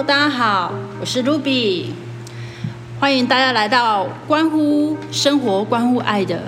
[0.00, 1.90] Hello，大家好，我是 Ruby，
[2.98, 6.40] 欢迎大家来到关乎生活、关乎爱的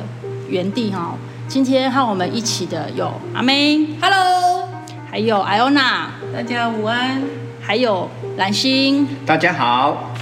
[0.48, 1.14] 原地哈。
[1.48, 4.68] 今天和我们一起的有阿妹，Hello，
[5.10, 7.22] 还有艾欧娜，大家午安，
[7.60, 10.14] 还有蓝心，大家好。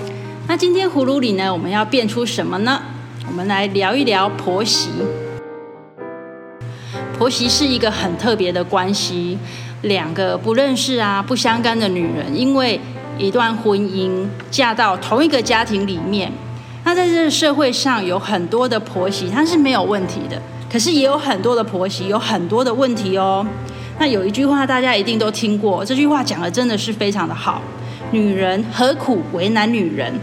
[0.49, 2.83] 那今天葫芦里呢，我们要变出什么呢？
[3.29, 4.91] 我们来聊一聊婆媳。
[7.17, 9.39] 婆媳是一个很特别的关系。
[9.83, 12.79] 两个不认识啊、不相干的女人，因为
[13.21, 16.33] 一段婚姻嫁到同一个家庭里面，
[16.85, 20.41] 那在这个社会上有很多的婆媳，她是没有问题的。
[20.73, 23.46] 可是也有很多的婆媳有很多的问题哦。
[23.99, 27.61] 那有一句话大家一定都听过，这句话讲的真的是非常的好：
[28.13, 30.15] 女人何苦为难女人？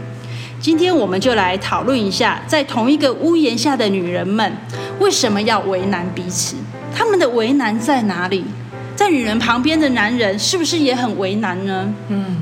[0.58, 4.52] 今天我们就来讨论一下，在同一个屋檐下的女人们，
[4.98, 6.56] 为什么要为难彼此？
[6.92, 8.44] 她们的为难在哪里？
[8.96, 11.94] 在女人旁边的男人是不是也很为难呢？
[12.08, 12.36] 嗯，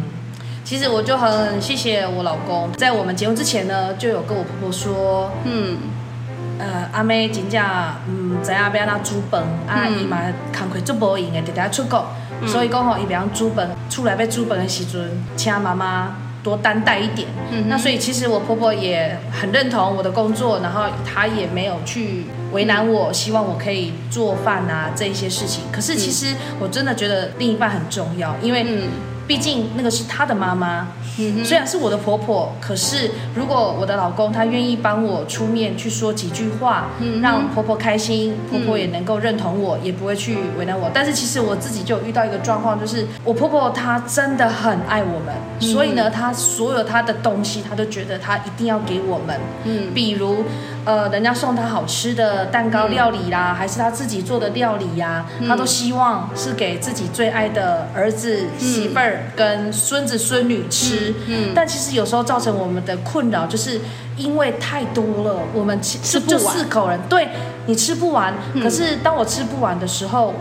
[0.66, 5.78] 其实我就很谢谢我老公，在我们结婚之前呢，就有跟我婆婆说，嗯，
[6.58, 7.62] 呃，阿妹真正
[8.08, 10.18] 嗯，知影要安怎煮饭，啊，伊嘛
[10.52, 12.04] 工课做无闲的，直直出国，
[12.42, 17.28] 嗯、所以讲吼，伊别样煮饭，出来要煮饭的时阵，请妈妈多担待一点。
[17.52, 22.24] 嗯，那所以其实我婆婆也很认同我的工作，然后她也没有去。
[22.52, 25.62] 为难我，希望我可以做饭啊，这一些事情。
[25.70, 28.64] 可是其实我真的觉得另一半很重要，因为
[29.27, 30.88] 毕竟那个是他的妈妈。
[31.43, 36.88] 虽然是我的婆婆，可是如果我的老公他愿意帮我出面去说几句话，
[37.23, 40.91] 让婆婆开心，婆婆也能够认同我，也不会去为难我。
[40.93, 49.41] 但是其实我自己就遇到一个状况，就是我婆婆她真的很爱我们，所以呢，她所有她的东西，她都觉得她一定要给我们。
[49.65, 50.45] 嗯，比如
[50.87, 61.12] 呃，人家送他好吃的蛋糕料理啦，还是他自己做的料理呀，他都希望是给自己最爱的儿子、媳妇儿跟孙子孙女吃。
[61.26, 63.80] 嗯，但其实有时候造成我们的困扰，就是
[64.16, 67.30] 因为太多了，我们吃就四口人，对，
[67.66, 68.32] 你吃不完。
[68.54, 70.32] 嗯、可是当我吃不完的时候，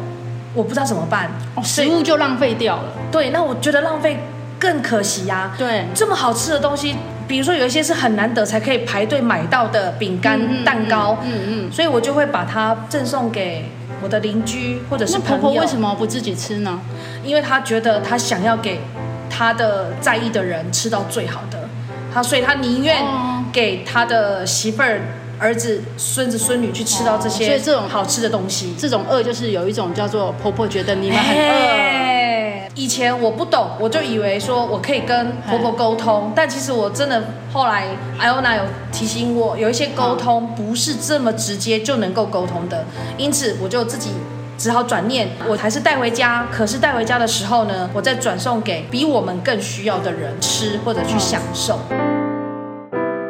[0.53, 2.93] 我不知道怎么办，哦、食物就浪费掉了。
[3.11, 4.19] 对，那我觉得浪费
[4.59, 5.55] 更可惜呀、啊。
[5.57, 6.95] 对，这么好吃的东西，
[7.27, 13.69] 比如说有一些是很难得才可以排队买到的饼干、嗯、蛋糕，嗯嗯，嗯，所以我就会把它赠送给
[14.01, 15.41] 我的邻居或者是朋友。
[15.41, 16.79] 婆婆为什么不自己吃呢？
[17.23, 18.79] 因为她觉得她想要给。
[19.27, 21.67] 他的在意的人吃到最好的，
[22.13, 23.03] 他所以他宁愿
[23.51, 25.01] 给他的媳妇儿、
[25.37, 32.44] 儿子、孙子、孙女去吃到这些，所以这种好吃的东西，这种饿就是有一种叫做婆婆觉得你们很饿。
[32.75, 37.87] 以前我不懂，我就以为说我可以跟婆婆沟通，但其实我真的后来
[38.19, 42.85] 艾欧娜有提醒我，有一些沟通不是这么直接就能够沟通的，
[43.17, 44.11] 因此我就自己。
[44.57, 46.47] 只好转念，我还是带回家。
[46.49, 51.77] 可是带回家的时候呢，我再转送给比我们更需要的人吃，或者去享受。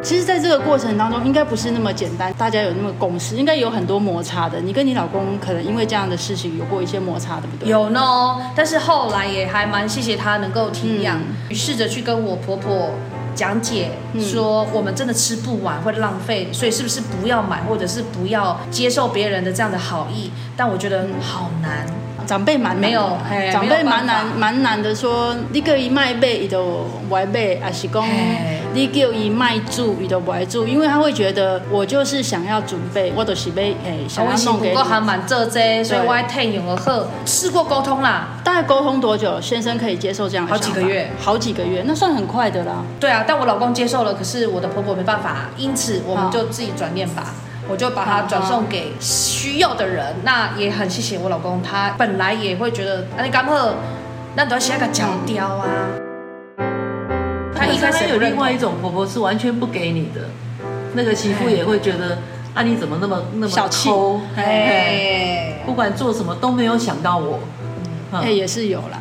[0.06, 4.62] 其实，在这个过程当中，应该不是那么简单，大家有那么共识，应该有很多摩擦的。
[4.62, 7.68] 你跟你老公可能因为这样的事情有过一些摩擦，对不对？
[7.68, 11.16] 有呢，但是后来也还蛮谢谢他能够体谅，
[11.56, 12.92] 试着去跟我婆婆。
[13.34, 20.32] 讲解说我们真的吃不完会浪费，所以是不是不要买，或者是不要接受别人的这样的好意？
[20.56, 21.86] 但我觉得好难，
[22.26, 23.18] 长辈蛮没有，
[23.52, 28.04] 长辈蛮难蛮难的说，你可以卖贝，伊都不爱买，还是讲。
[28.74, 34.76] 你叫伊卖住，伊都不爱煮，因为他会觉得我就是想要准备，我都是要哎，想要弄给你。
[34.76, 38.28] 我还蛮做这，所以我还听用了好试过沟通啦。
[38.44, 40.46] 大概沟通多久，先生可以接受这样？
[40.46, 42.84] 好几个月，好几个月，那算很快的啦。
[43.00, 47.34] 对啊，但我老公接受了，可是我的婆婆没办法，因此我们就自己转念吧，
[47.70, 50.16] 我就把它转送给需要的人。
[50.24, 53.76] 那也很谢谢我老公，他本来也会觉得，那你刚好，
[54.36, 55.68] 那都要写个脚雕啊。
[57.56, 60.22] 他一开始有另外一种婆婆是完全不给你的，
[60.94, 62.18] 那个媳妇也会觉得
[62.54, 63.90] 啊，你怎么那么那么小气？
[64.36, 67.40] 哎，不管做什么都没有想到我，
[68.12, 69.00] 哎，也是有啦，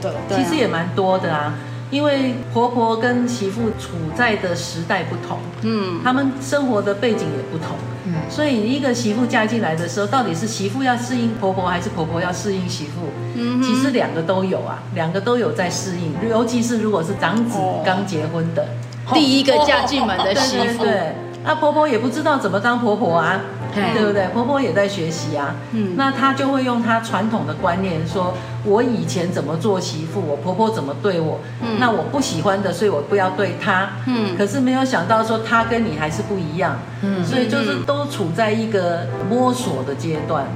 [0.00, 1.54] 真的，其实也蛮多的啊。
[1.94, 7.76] 因为婆婆跟媳妇处在的时代不同，嗯，他们生活的背景也不同，
[8.06, 13.08] 嗯，所以一个媳妇嫁进来的时候，到底是媳妇要适应婆婆，还是婆婆要适应媳妇？
[13.36, 18.66] 嗯，其实两个都有啊，两个都有在适应，尤其是如果是长子刚结婚的，
[19.06, 23.40] 哦、第一个嫁进门的媳妇，对，对，对，那婆婆也不知道怎么当婆婆啊。
[23.74, 24.06] 对。
[24.06, 24.28] 不对？
[24.28, 28.34] 婆婆也在学习啊，嗯，那她就会用她传统的观念说，
[28.64, 40.46] 我以前怎么做媳妇，我婆婆怎么对我，嗯，那我不喜欢的，所以我不要对她，嗯，可是没有想到说她跟你还是不一样，嗯，所以就是都处在一个摸索的阶段，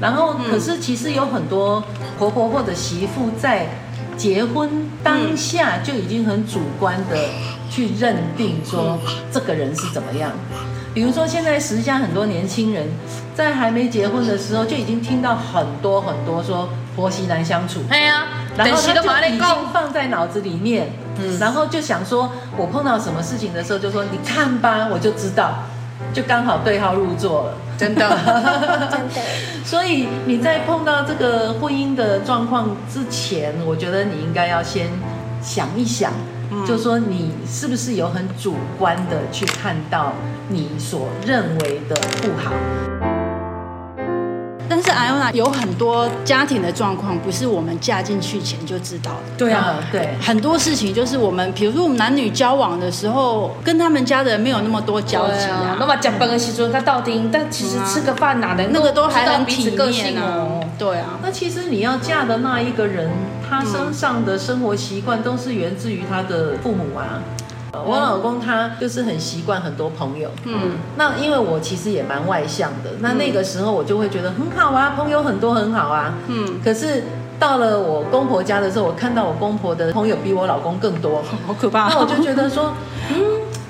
[0.00, 1.82] 然后可是其实有很多
[2.18, 3.68] 婆婆或者媳妇在
[4.16, 4.68] 结婚
[5.02, 7.16] 当下就已经很主观的
[7.68, 8.98] 去认定说
[9.30, 10.32] 这个人是怎么样。
[10.96, 12.88] 比如说现在时下很多年轻人
[13.34, 17.82] 在还没结婚的时候就已经听到很多很多说婆媳难相处。
[17.86, 18.24] 对呀，
[18.56, 20.90] 然后他就已经放在脑子里面，
[21.20, 25.64] 嗯，然后就想说我碰到什么事情的时候就说你看吧，我就知道，
[26.14, 27.54] 就刚好对号入座了。
[27.76, 28.08] 真的，
[28.90, 29.20] 真的。
[29.66, 34.88] 所以你在碰到这个婚姻的状况之前，我觉得你应该要先
[35.42, 36.10] 想一想，
[36.50, 40.12] 嗯、就说你是不是有很主观的去看到
[40.48, 42.52] 你所认为的不好。
[44.68, 49.18] 但是 Iona 有很多家庭的状况，不是我们嫁进去前就知道的。
[49.38, 55.76] 对啊，对，很多事情就是我们，比如说我们男女交往的时候，跟他们家的人没有那么多交集啊。
[55.78, 60.60] 那么讲本个习俗，他到底，但其实吃个饭哪能那个都还很体面哦。
[60.76, 63.08] 对啊，那其实你要嫁的那一个人，
[63.48, 67.22] 他身上的生活习惯都是源自于他的父母啊。
[67.84, 77.02] 我老公他就是很习惯很多朋友，嗯，那因为我其实也蛮外向的，那那个时候我就会觉得很好啊，朋友很多很好啊，嗯，可是
[77.38, 82.72] 到了我公婆家的时候，我看到我公婆的朋友比我老公更多，好可怕，那我就觉得说，
[83.10, 83.16] 嗯，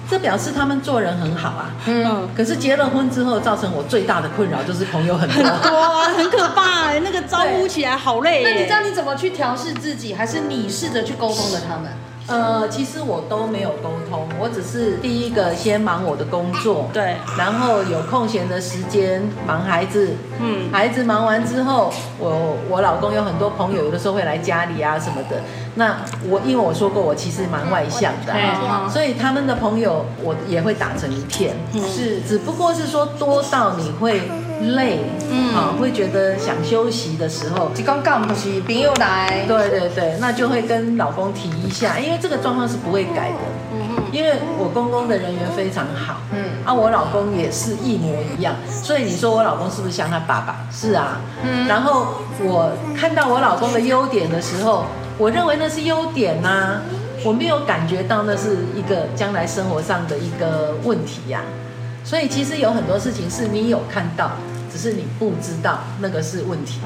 [0.08, 11.90] 这表示他们做人很好啊，嗯，可是结了婚之后，造成我最大的困扰就是朋友很多，很多啊，很可怕哎，那个招呼起来好累，那你知道你怎么去调试自己，还是你试着去沟通的他们？
[12.28, 25.40] 呃，其实我都没有沟通，我只是第一个先忙我的工作，对，然后有空闲的时间忙孩子，嗯，孩子忙完之后，我我老公有很多朋友，有的时候会来家里啊什么的。
[25.76, 34.22] 那我因为我说过我其实蛮外向的，嗯，所以他们的朋友我也会打成一片，嗯，是，只不过是说多到你会。
[34.60, 35.00] 累，
[35.30, 43.76] 嗯，啊，会觉得想休息的时候，就刚刚不是朋友来，对对对，那就会跟老公提一下，因为这个状况是不会改的，
[44.12, 50.66] 因为我公公的人缘非常好，嗯，啊，我老公也是一模一样，所以你说我老公是不是像他爸爸？
[50.72, 52.06] 是啊，嗯，然后
[52.40, 54.86] 我看到我老公的优点的时候，
[55.18, 56.80] 我认为那是优点呐，啊，
[57.24, 61.65] 我没有感觉到那是一个将来生活上的一个问题呀，啊。
[62.06, 64.30] 所以其实有很多事情是你有看到，
[64.72, 66.78] 只是你不知道那个是问题，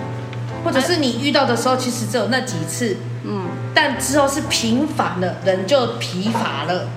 [0.65, 3.45] 或者是你遇到的时候，其实只有那几次，嗯，
[3.75, 6.89] 但之后是频繁了，人就疲乏了，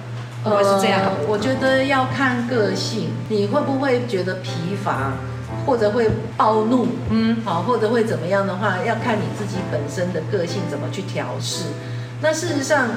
[0.41, 1.01] 会不会是这样？
[1.01, 5.11] 呃，我觉得要看个性，你会不会觉得疲乏，
[5.65, 11.65] 或者会暴怒，嗯，好，或者会怎么样的话，要看你自己本身的个性怎么去调试。
[12.21, 12.87] 那事实上，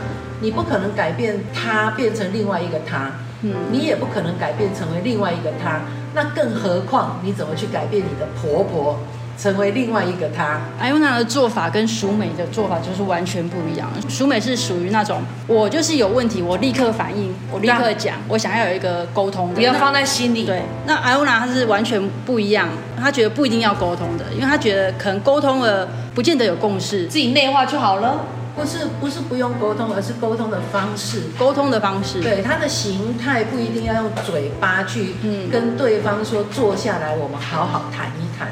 [0.40, 3.10] 你不可能改变他变成另外一个他。
[3.42, 5.82] 嗯，你也不可能改变成为另外一个他，
[6.14, 8.98] 那更何况你怎么去改变你的婆婆
[9.38, 13.90] 成为另外一个他？Iona 的做法跟淑美的做法就是完全不一样。
[14.08, 20.46] 淑美是属于那种我就是有问题，我立刻反应，我立刻讲，我想要有一个沟通的，不要放在心里。
[20.46, 28.24] 对，那 Iona 她是完全不一样，她觉得不一定要沟通的，因为她觉得可能沟通了不见得有共识，自己内化就好了。
[28.56, 31.24] 不是不是不用沟通，而是沟通的方式。
[31.38, 35.14] 沟通的方式，对，它的形态不一定要用嘴巴去
[35.52, 38.48] 跟对方说，坐下来我们好好谈一谈，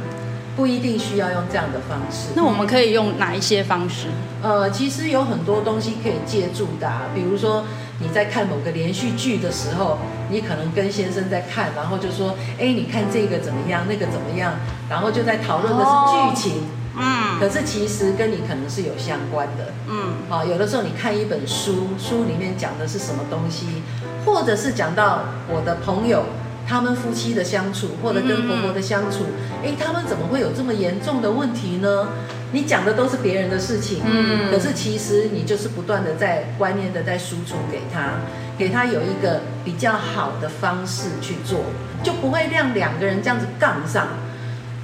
[0.54, 2.28] 不一定需要用这样的方式。
[2.36, 4.08] 那我们可以用哪一些方式？
[4.42, 7.64] 呃，其实有很多东西可以借助的啊，比如说
[7.98, 9.96] 你在看某个连续剧的时候，
[10.28, 14.52] 你可能跟先生在看，然后就说，哎，你看这个怎么样，那个怎么样，
[14.90, 16.60] 然后就在讨论的是剧情。
[16.60, 23.82] 哦嗯，可是其实跟你可能是有相关的，嗯，啊，有的时候你看一本书，书里面讲的是什么东西，
[24.24, 26.24] 或者是讲到我的朋友
[26.66, 29.24] 他们夫妻的相处，或者跟婆婆的相处，
[29.62, 32.08] 哎、嗯，他们怎么会有这么严重的问题呢？
[32.52, 38.12] 你讲的都是别人的事情，嗯，可是其实你就是不断的在观念的在输出给他，
[38.56, 41.62] 给他有一个比较好的方式去做，
[42.04, 44.06] 就不会让两个人这样子杠上。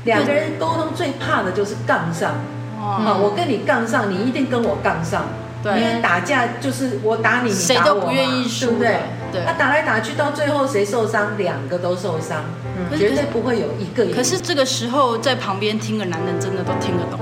[0.05, 2.33] 两个人沟通最怕的就是杠上，
[2.81, 5.27] 啊，我跟你杠上，你一定跟我杠上，
[5.63, 8.97] 对，因为打架就是我打你，你打我，谁都不愿意输，对不对？
[9.33, 11.37] 对，那打来打去，到最后谁受伤？
[11.37, 12.45] 两个都受伤，
[12.77, 14.07] 嗯，绝对不会有一个。
[14.15, 17.21] 可是这个时候在旁边听的男人真的都听得懂。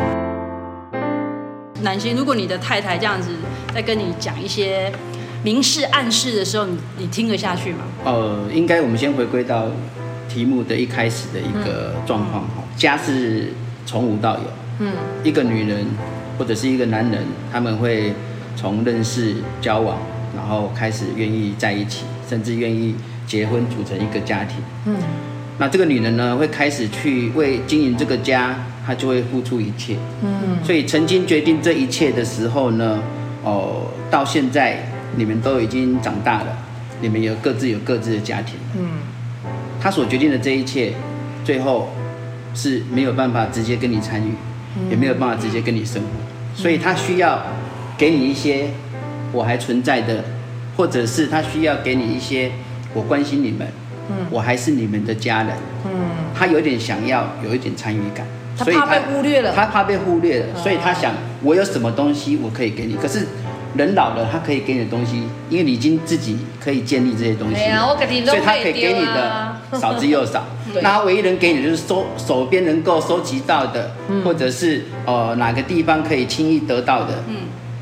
[1.82, 3.30] 男性，如果你的太太这样子
[3.74, 4.92] 在跟你讲一些
[5.42, 7.78] 明示暗示的时候，你你听得下去吗？
[8.04, 9.66] 呃，应该我们先回归到。
[10.28, 13.52] 题目的一开始的一个状况哈，家是
[13.86, 14.44] 从无到有，
[14.80, 14.92] 嗯，
[15.24, 15.86] 一个女人
[16.38, 18.12] 或者是一个男人，他们会
[18.54, 19.98] 从认识、交往，
[20.36, 22.94] 然后开始愿意在一起，甚至愿意
[23.26, 24.56] 结婚组成一个家庭，
[24.86, 24.96] 嗯，
[25.58, 28.54] 那这个女人呢，会开始去为经营这个家，
[28.86, 29.96] 她就会付出一切。
[30.22, 33.00] 嗯，所以曾经决定这一切的时候呢，
[33.42, 36.56] 哦，到现在你们都已经长大了，
[37.00, 38.54] 你们有各自有各自的家庭。
[38.78, 38.88] 嗯，
[39.80, 40.92] 他所决定的这一切，
[41.44, 41.88] 最后
[42.54, 44.32] 是没有办法直接跟你参与，
[44.90, 46.08] 也没有办法直接跟你生活，
[46.54, 47.42] 所以他需要
[47.96, 48.70] 给你一些
[49.32, 50.24] 我还存在的，
[50.76, 52.50] 或者是他需要给你一些
[52.94, 53.66] 我关心你们。
[54.10, 55.54] 嗯，我还是你们的家人。
[55.84, 55.92] 嗯，
[56.34, 62.94] 他有点想要有一点参与感，他怕被忽略了，他怕被忽略了，所以他想我有什么东西我可以给你。
[62.94, 63.26] 可是
[63.76, 67.56] 人老了，他可以给你的东西，因为你已经自己可以建立这些东西，
[68.24, 70.44] 所以他可以给你的 少之又少。
[70.74, 73.90] 那他唯一能给你的就是收手边能够收集到的，
[74.24, 77.22] 或者是呃哪个地方可以轻易得到的。
[77.28, 77.34] 嗯，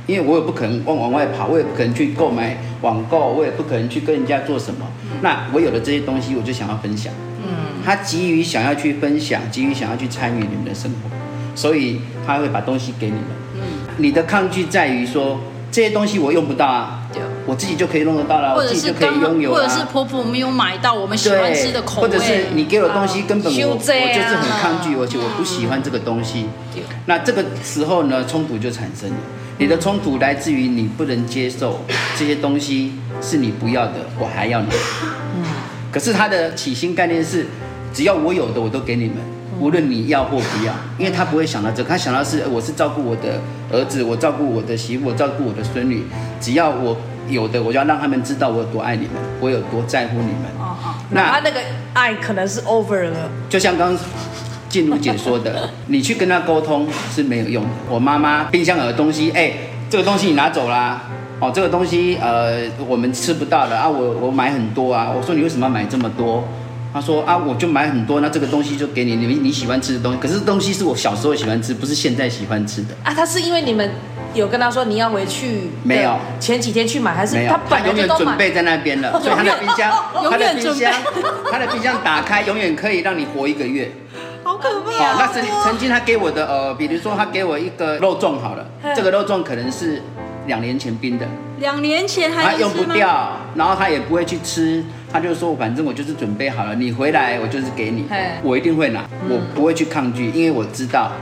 [0.07, 4.87] 因为我也不可能往往外跑，我也不可能去购买网购，我也不可能去跟人家做什么。
[5.21, 7.13] 那我有了这些东西，我就想要分享。
[7.43, 11.11] 嗯，他急于想要去分享，急于想要去参与你们的生活，
[11.55, 13.25] 所以他会把东西给你们。
[13.55, 13.61] 嗯，
[13.97, 17.09] 你的抗拒在于说这些东西我用不到啊，
[17.45, 19.57] 我自己就可以弄得到了，我自己就可以拥有啊。
[19.57, 26.47] 或者是婆婆没有买到我们喜欢吃的口味，或者是你给我东西根本我我就是很抗拒，而且我不喜欢这个东西。
[27.05, 29.17] 那这个时候呢，冲突就产生了。
[29.59, 31.81] 你的冲突来自于你不能接受
[32.19, 32.93] 这些东西
[33.23, 34.69] 是你不要的，我还要你。
[35.35, 35.45] 嗯。
[35.91, 37.47] 可是他的起心概念是，
[37.93, 39.17] 只要我有的我都给你们，
[39.61, 46.05] 无论你要或不要，因为他不会想到这个，他想到是我是照顾我的儿子，我照顾我的媳妇，我照顾我的孙女，
[46.41, 46.97] 只要我
[47.29, 50.45] 有的，我就要让他们知道我有多爱你们，我有多在乎你们。
[50.59, 50.95] 哦哦。
[51.11, 51.61] 那他那个
[51.95, 53.31] 爱可能是 over 了。
[53.49, 53.97] 就像刚。
[54.69, 57.71] 静茹姐说的，你去跟他沟通是没有用的。
[57.89, 59.53] 我妈妈冰箱有的东西，哎，
[59.89, 61.03] 这个东西你拿走啦，
[61.39, 65.13] 哦，这个东西呃我们吃不到了啊，我我买很多啊。
[65.17, 66.45] 我说你为什么要买这么多？
[66.97, 70.19] 她说啊，我就买很多，那这个东西就给你，你你喜欢吃的东西。
[70.19, 73.13] 可是东西是我小时候喜欢吃，不是现在喜欢吃的啊。
[73.13, 73.91] 他是因为你们
[74.33, 76.19] 有跟他说你要回去，没有？
[76.41, 77.53] 前几天去买还是没有？
[77.69, 80.95] 他永远准备在那边了， 所以他的冰箱，他的冰箱，
[81.53, 83.93] 他的冰箱打开永远可以让你活一个月。
[84.43, 84.91] 好可怕！
[84.91, 88.65] 哦，那曾曾经他给我的呃，比如说他给我一个肉粽好了，
[88.97, 90.01] 这个肉粽可能是
[90.47, 91.27] 两年前冰的，
[91.59, 98.05] 两年前还他用不掉，然后他也不会去吃，他就说反正我就是准备好了，你回来我就是给你，
[98.43, 101.13] 我一定会拿，我不会去抗拒，因为我知道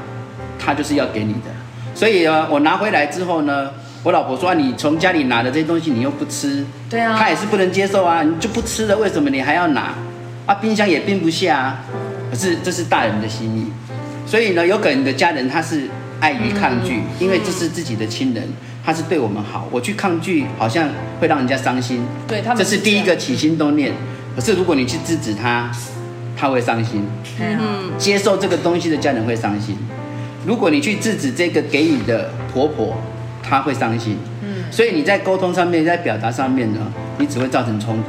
[0.58, 1.50] 他就是要给你的，
[1.94, 3.70] 所以呢，我拿回来之后呢，
[4.02, 9.94] 我老婆说你从家里拿的这些东西你又不吃，对啊，他也是不能接受啊，你就不吃了，为什么你还要拿？
[10.46, 11.84] 啊，冰箱也冰不下啊。
[12.30, 13.70] 可是这是大人的心意，
[14.26, 15.88] 所以呢，有可能你的家人他是
[16.18, 18.42] 碍于抗拒，因为这是自己的亲人，
[18.84, 20.88] 他是对我们好，我去抗拒好像
[21.20, 22.04] 会让人家伤心。
[22.28, 23.92] 对，他们这是第一个起心动念。
[24.36, 25.70] 可是如果你去制止他，
[26.36, 27.04] 他会伤心。
[27.40, 27.58] 嗯，
[27.96, 29.76] 接受这个东西的家人会伤心。
[30.46, 32.96] 如果你去制止这个给予的婆婆，
[33.42, 34.18] 她会伤心。
[34.42, 36.80] 嗯，所以你在沟通上面，在表达上面呢，
[37.18, 38.04] 你只会造成冲突。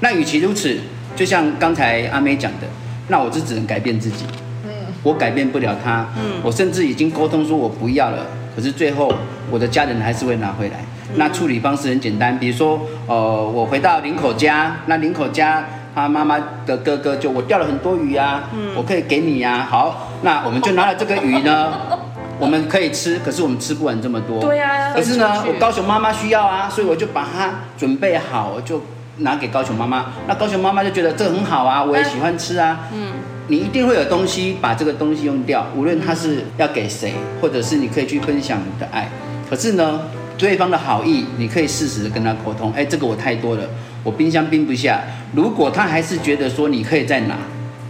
[0.00, 0.76] 那与其如此，
[1.16, 2.66] 就像刚才阿妹讲的。
[3.08, 4.24] 那我就只能改变自己，
[4.64, 4.70] 嗯，
[5.04, 9.12] 我改变不了他，嗯，我甚至已经沟通说我不要了，可是最后
[9.50, 10.78] 我的家人还是会拿回来。
[11.10, 13.14] 嗯、那处理方式很简单，比如说，呃，
[13.46, 19.68] 我回到林口家，那林口家他妈妈的哥哥就我钓了很多鱼啊，嗯，我可以给你呀、啊。
[19.70, 21.72] 好，那我们就拿了这个鱼呢，
[22.40, 24.94] 我们可以吃，可是我们吃不完这么多，对呀、啊。
[24.94, 28.80] 可是呢，我高雄妈妈需要啊，所以我就把它准备好，我就。
[29.20, 32.80] 拿给高雄妈妈，那高雄妈妈就觉得这很好啊，我也喜欢吃啊。
[32.92, 33.12] 嗯，
[33.48, 39.08] 你一定会有东西把这个东西用掉，无论他是要给谁，或者是你可以去分享你的爱。
[39.48, 40.00] 可是呢，
[40.36, 42.72] 对方的好意，你可以适时的跟他沟通。
[42.72, 43.62] 哎，这个我太多了，
[44.02, 45.00] 我冰箱冰不下。
[45.34, 47.36] 如果他还是觉得说你可以再拿，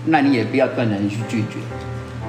[0.07, 1.59] 那你也不要断然去拒绝。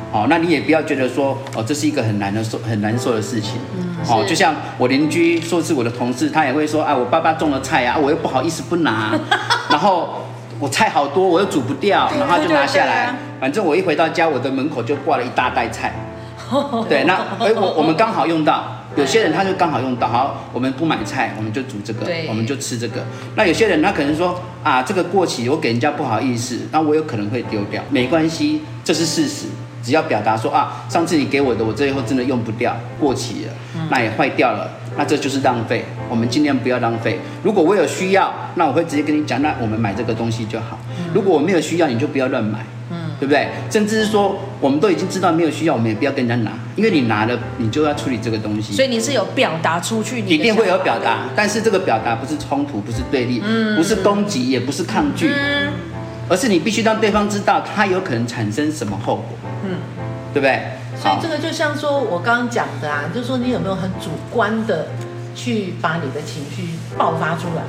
[0.10, 3.55] 好，那你也不要觉得说哦，这是一个很难的受很难受的事情。
[3.77, 9.19] 嗯，好，就像我邻居说是我的同事，他也会说啊，我爸爸种了菜啊，我又不好意思不拿，
[9.69, 10.26] 然后
[10.60, 13.14] 我菜好多，我又煮不掉，然后就拿下来。
[13.40, 15.94] 反正我一回到家，我的门口就挂了一大袋菜。
[16.88, 18.64] 对，那哎，我我们刚好用到，
[18.96, 23.04] 有些人他就刚好用到，好，我们不买菜，我们就煮这个，我们就吃这个。
[23.36, 29.48] 那有些人他可能说啊，这个过期，我给人家不好意思，那我有可能会丢掉，没关系，这是事实。
[29.84, 33.54] 只要表达说啊，上次你给我的，我这以后真的用不掉，过期了，
[33.90, 35.86] 那也坏掉了，那这就是浪费。
[36.10, 37.20] 我们尽量不要浪费。
[37.44, 40.80] 如果我有需要，那我会直接跟你讲，那我们买这个东西就好。
[41.13, 43.48] 如果我没有需要，你就不要乱买，嗯，对不对？
[43.70, 48.74] 甚至是说，我们都已经知道没有需要，我们也不要跟人家拿，因为你拿了，你就要处理这个东西。
[48.74, 55.32] 所以你是有表达出去，你一定会有表达，但是这个表达不是冲突，不是对立，嗯不是攻击，也不是抗拒，
[56.30, 59.38] 而是你必须让对方知道他有可能产生什么后果。
[59.66, 59.77] 嗯，
[60.34, 60.62] 对不对？
[61.01, 64.88] 所以这个就像说我刚刚讲的啊，就是说你有没有很主观的
[65.36, 67.63] 去把你的情绪爆发出来？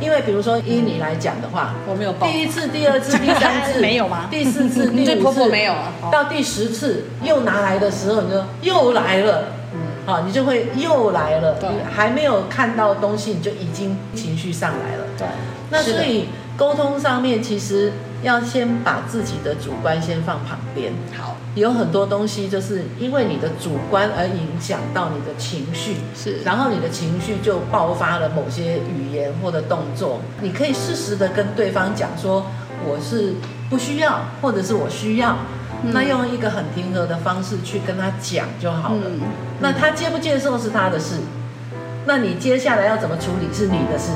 [0.00, 2.26] 因为比如说依你来讲的话，我没有爆。
[2.26, 4.26] 第一次、第二次、第三次没有吗？
[4.30, 5.92] 第四次、第五次没有啊。
[6.10, 9.44] 到第十次又拿来的时候，你就又来了。
[9.72, 11.54] 嗯，好，你就会又来了。
[11.54, 15.04] 对，还没有看到东西，你就已经情绪上来了。
[15.16, 15.26] 对，
[15.70, 20.92] 那所以沟通上面其实要先把自己的主观先放旁边。
[21.16, 21.33] 好。
[21.54, 30.20] 有很多东西就是因为你的主观而影响到你的情绪，是，然后你的情绪就爆发了某些语言或者动作。
[30.40, 32.44] 你可以适时的跟对方讲说，
[32.84, 33.34] 我是
[33.70, 35.36] 不需要，或者是我需要，
[35.84, 39.02] 嗯、那用一个很平和的方式去跟他讲就好了。
[39.04, 39.20] 嗯、
[39.60, 41.20] 那他接不接受是他的事，
[42.04, 44.10] 那你接下来要怎么处理是你的事。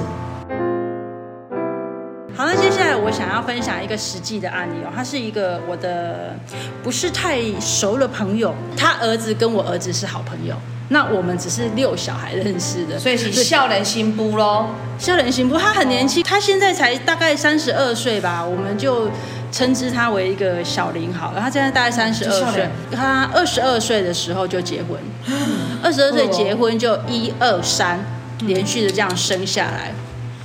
[2.36, 2.77] 好，那接下来
[3.08, 6.36] 我想要分享一个实际的案例哦，他是一个我的
[6.82, 10.54] 不是太熟的朋友，他儿子跟我儿子是好朋友，
[10.90, 14.66] 那我们只是六小孩认识的，所以是少年新妇咯。
[14.98, 19.08] 少年新妇，他很年轻，他现在才大概三十二岁吧，我们就
[19.50, 21.40] 称之他为一个小林好了。
[21.40, 25.00] 他现在大概三十二岁，他二十二岁的时候就结婚，
[25.82, 28.04] 二十二岁结婚就一二三
[28.40, 29.94] 连续的这样生下来。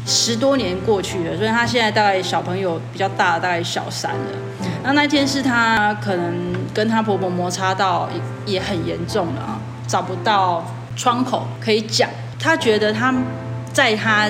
[0.06, 4.68] 十多年过去了，所以他现在大概小朋友比较大，大概小三了。
[4.84, 6.34] 那那天是他可能
[6.74, 8.10] 跟他婆婆摩擦到
[8.46, 12.10] 也很严重了啊，找不到窗口可以讲。
[12.38, 13.14] 他觉得他
[13.72, 14.30] 在他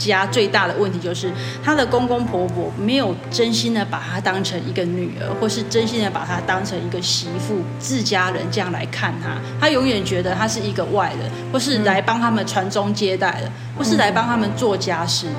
[0.00, 1.30] 家最大的问题就是
[1.62, 9.36] 他的公公婆婆没有真心的把她当成一个女儿，或是真心的把她当成一个媳妇、自家人这样来看她。
[9.60, 15.32] 他永远觉得她是一个外人，或是来帮他们传宗接代的，或是来帮他们做家事的。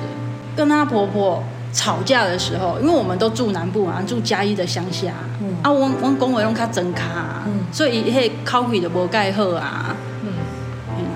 [0.54, 1.42] 跟他婆婆
[1.72, 9.96] 吵架的时候，因为我们都住南部嘛，住嘉义的乡下，嗯、啊，我我公维拢较真卡，嗯、所以迄口气都无盖好啊。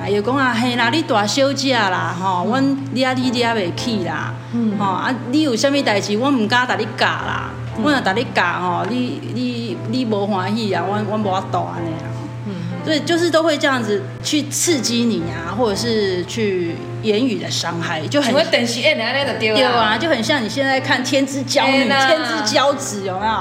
[0.08, 4.32] 又讲啊，嘿啦，你大小姐啦，吼，阮你啊，你你啊袂起啦，
[4.78, 7.50] 吼啊，你有啥物代志，我毋敢甲你教啦，
[7.82, 12.06] 我若甲你教吼，你你你无欢喜啊，我我无法度安尼啊，
[12.46, 18.32] 嗯，所以就是都会这样子去刺激你啊，或者是去言语的伤害，就很。
[18.32, 23.32] 会等时演那个对啊，就很像你现在看《天之骄女》《天之骄子》，有没有？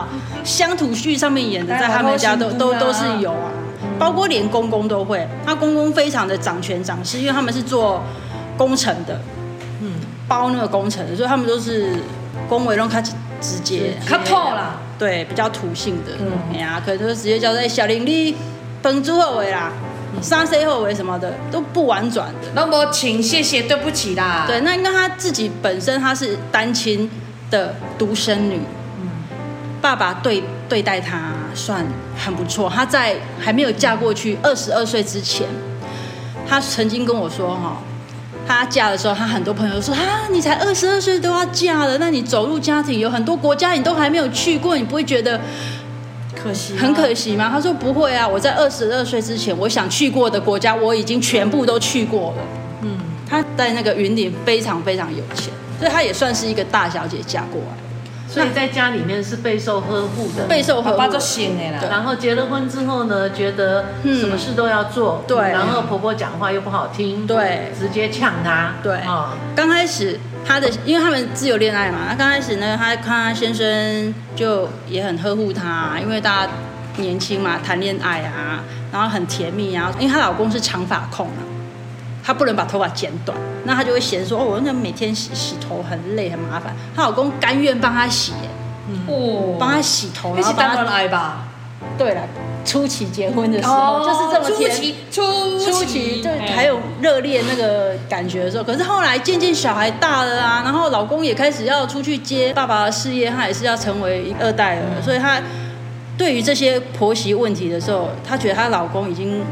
[0.43, 3.51] 乡土剧上面演的，在他们家都都都是有啊。
[3.97, 8.01] 包括连公公都会，他公公非常的掌权掌势，因为他们是做
[8.58, 9.19] 工程的，
[9.81, 9.93] 嗯，
[10.27, 11.93] 包那个工程的，所以他们都是
[12.47, 18.36] 公维让他直接，他透啦，对，比较土性的，嗯，哎呀，可能就直接交代小林你
[18.81, 19.71] 本猪后尾啦，
[20.21, 27.10] 三 C 后尾什么的都不婉转的，那么请谢谢对不起啦，对，那应该他自己本身他是单亲
[27.51, 28.65] 的独生女，嗯，
[29.86, 31.32] 爸爸对对待他。
[31.54, 31.86] 算
[32.17, 32.69] 很不错。
[32.69, 35.48] 她在还没有嫁过去二十二岁之前，
[36.45, 37.78] 她曾经跟我说：“哈，
[38.45, 45.39] 她嫁的时候，她很多朋友说：‘啊，你才二十二岁都要嫁了，那你走入家庭，有很多国家你都还没有去过，你不会觉得
[46.36, 46.76] 可惜？
[46.76, 52.43] 很可惜吗？’她说：‘不会啊，我在二十二岁之前，我想去过的国家，我已经全部都去过了。’
[52.84, 52.98] 嗯，
[53.30, 57.78] 她在那个云顶非常非常有钱，所以她也算是一个大小姐嫁过来。”
[58.36, 60.98] 所以在家里面是备受呵护的，备受呵护。
[61.89, 65.38] 然后结了婚之后呢，觉得什么事都要做，对。
[65.38, 68.98] 然后婆婆讲话又不好听，对，直接呛她，对。
[68.98, 76.52] 啊，刚开始她的，因为他们自由恋爱嘛，那刚开始呢，她看她先生就也很呵护她，因为大家
[76.98, 78.60] 年轻嘛，谈恋爱啊，
[78.91, 81.55] 然后很甜蜜啊，因为她老公是长发控啊。
[82.26, 88.34] 她不能把头发剪短，那她就会嫌说：“哦，我那每天洗洗头很累很麻烦。”她老公甘愿帮她洗，
[89.08, 91.44] 哦，帮她洗头，然后帮她来吧。
[92.00, 92.22] 对了，
[92.66, 94.72] 初期结婚的时候就是这么甜，
[95.12, 98.64] 初期初期就还有热烈那个感觉的时候。
[98.64, 105.40] 可是后来渐渐小孩大了啊，然后老公也开始要出去接爸爸的事业，他也是要成为二代了，所以她
[106.18, 109.44] 对于这些婆媳问题的时候，她觉得她老公已经。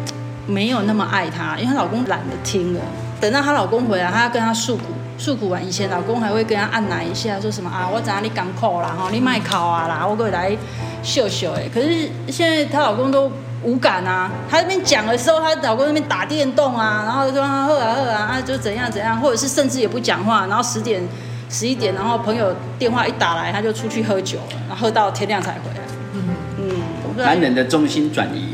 [0.45, 2.79] 没有那么爱她，因为她老公懒得听了。
[3.21, 4.83] 等到她老公回来，她要跟她诉苦，
[5.17, 10.55] 诉苦完，以前老公还会跟她按奶一下，说什么啊，我知道你港口啦，哈，你卖考啊啦，我过来
[11.01, 11.63] 秀秀哎。
[11.73, 13.31] 可是现在她老公都
[13.63, 21.01] 无感啊，她那边讲的时候，她老公那边打电动啊，然后就说啊喝啊喝啊，啊就怎样怎样，或者是甚至也不讲话，然后十点
[21.49, 25.81] 十一点，然后朋友电话一打来，他就出去喝酒了，然后喝到天亮才回来。
[26.13, 26.23] 嗯
[26.57, 28.52] 嗯，男人的重心转移。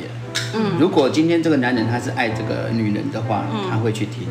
[0.56, 4.28] 嗯，如果今天这个男人他是爱这个女人的话，他会去听。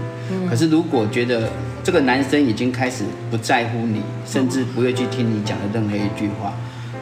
[0.49, 1.49] 可是如果觉得
[1.83, 6.53] 这个男生已经开始不在乎你，甚至不会去听你讲的任何一句话，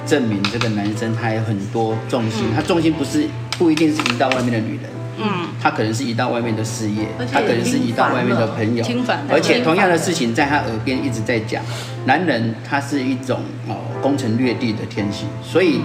[0.07, 3.27] 证明这个男生他有很多重心，他重心不是
[3.59, 8.85] 不一定是移到外面的女人，嗯，他可能是移到外面的事业，他可能是移到外面的朋友，
[9.29, 11.63] 而且同样的事情在他耳边一直在讲。
[12.05, 15.81] 男人他是一种哦攻城略地的天性，所以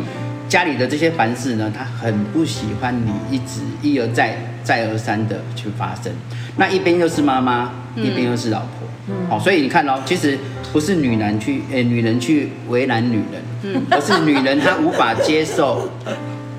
[0.51, 6.11] 家里的这些凡事呢，他很不喜欢你一直一而再再而三的去发生。
[6.57, 10.37] 那一边又是妈妈，一边又是老婆，嗯，好，所以你看哦，其实
[10.73, 15.89] 不是女人去诶、欸，女人去为难女人，嗯，而是女人她无法接受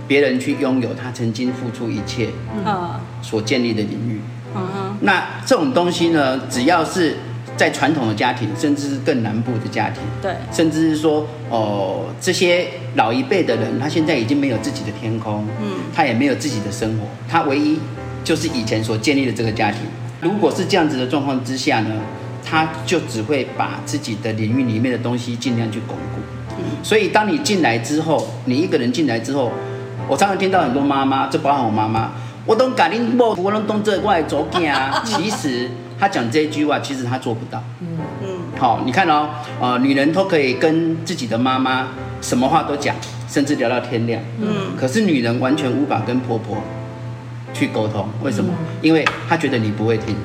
[0.09, 2.31] 别人去拥有她曾经付出一切
[2.65, 4.23] 啊所建立的领域，
[4.57, 7.19] 嗯，那这种东西呢，只要是。
[7.57, 17.79] 在传统的家庭，甚至是更南部的家庭，对，甚至是说，哦，这些老一辈的人，他现在已经没有自己的天空，嗯，他也没有自己的生活，他唯一
[18.25, 19.81] 就是以前所建立的这个家庭。
[20.21, 22.01] 如果是这样子的状况之下呢，
[22.45, 26.21] 他就只会把自己的领域里面的东西尽量去巩固。
[26.59, 29.53] 嗯，所以当你进来之后，你一个人进来之后，
[30.09, 32.13] 我常常听到很多妈妈，这包含我妈妈，
[32.47, 35.71] 我都赶紧不，我都动这我来走啊，其实。
[36.03, 37.63] 他讲这一句话，其实他做不到。
[37.81, 37.87] 嗯
[38.25, 39.29] 嗯，好，你看哦，
[39.61, 42.97] 呃，女人都可以跟自己的妈妈什么话都讲，
[43.29, 44.21] 甚至聊到天亮。
[44.41, 46.61] 嗯，可是女人完全无法跟婆婆
[47.55, 48.53] 去沟通，为什么？
[48.53, 50.17] 嗯、因为她觉得你不会听。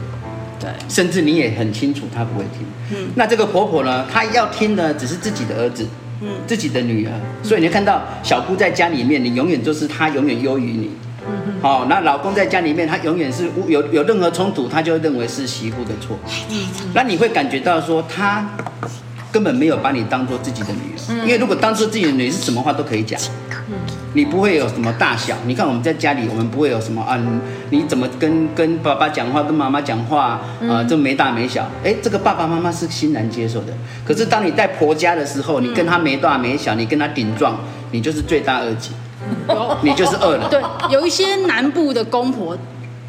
[0.60, 2.66] 对，甚至你也很清楚她不会听。
[2.98, 5.86] 嗯，那这个婆婆呢，她要听的只是自己的儿子，
[6.24, 7.12] 嗯，自己的女儿。
[7.44, 10.90] 所以你看到小姑在家里面，你永远就是她永远优于你。
[11.62, 16.18] 好、哦，那老公在家里面，他永远是有有任何冲突，他就认为是媳妇的错。
[16.94, 18.48] 那你会感觉到说，他
[19.32, 21.26] 根本没有把你当做自己的女儿。
[21.26, 23.20] 因为如果当做自己的女儿，是什么话都可以讲。
[24.14, 25.36] 你不会有什么大小。
[25.46, 27.20] 你看我们在家里，我们不会有什么啊，
[27.70, 31.70] 你怎么跟跟爸爸讲话，跟妈妈讲话啊，呃、这没大没小。
[31.84, 33.74] 哎，这个爸爸妈妈是欣然接受的。
[34.06, 37.60] 可是当你在婆家的时候，你跟他没大没小，你跟他顶撞，
[37.92, 38.92] 你就是罪大恶极。
[39.50, 40.48] 有 你就是饿了。
[40.50, 42.58] 对，有一些南部的公婆，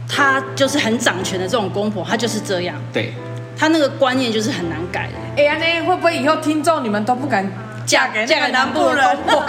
[0.09, 2.77] 她就是很掌权的这种公婆，她就是这样。
[2.93, 3.13] 对，
[3.57, 5.13] 她那个观念就是很难改的。
[5.37, 7.49] 哎呀，那会不会以后听众你们都不敢
[7.87, 9.05] 嫁给嫁给南部人？
[9.27, 9.41] 我